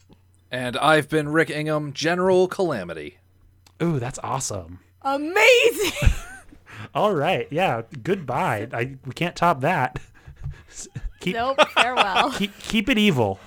[0.49, 3.17] And I've been Rick Ingham, General Calamity.
[3.81, 4.79] Ooh, that's awesome.
[5.01, 6.09] Amazing.
[6.93, 8.67] All right, yeah, goodbye.
[8.73, 9.99] I we can't top that.
[11.19, 11.57] keep nope.
[11.71, 12.31] Farewell.
[12.37, 13.39] keep keep it evil.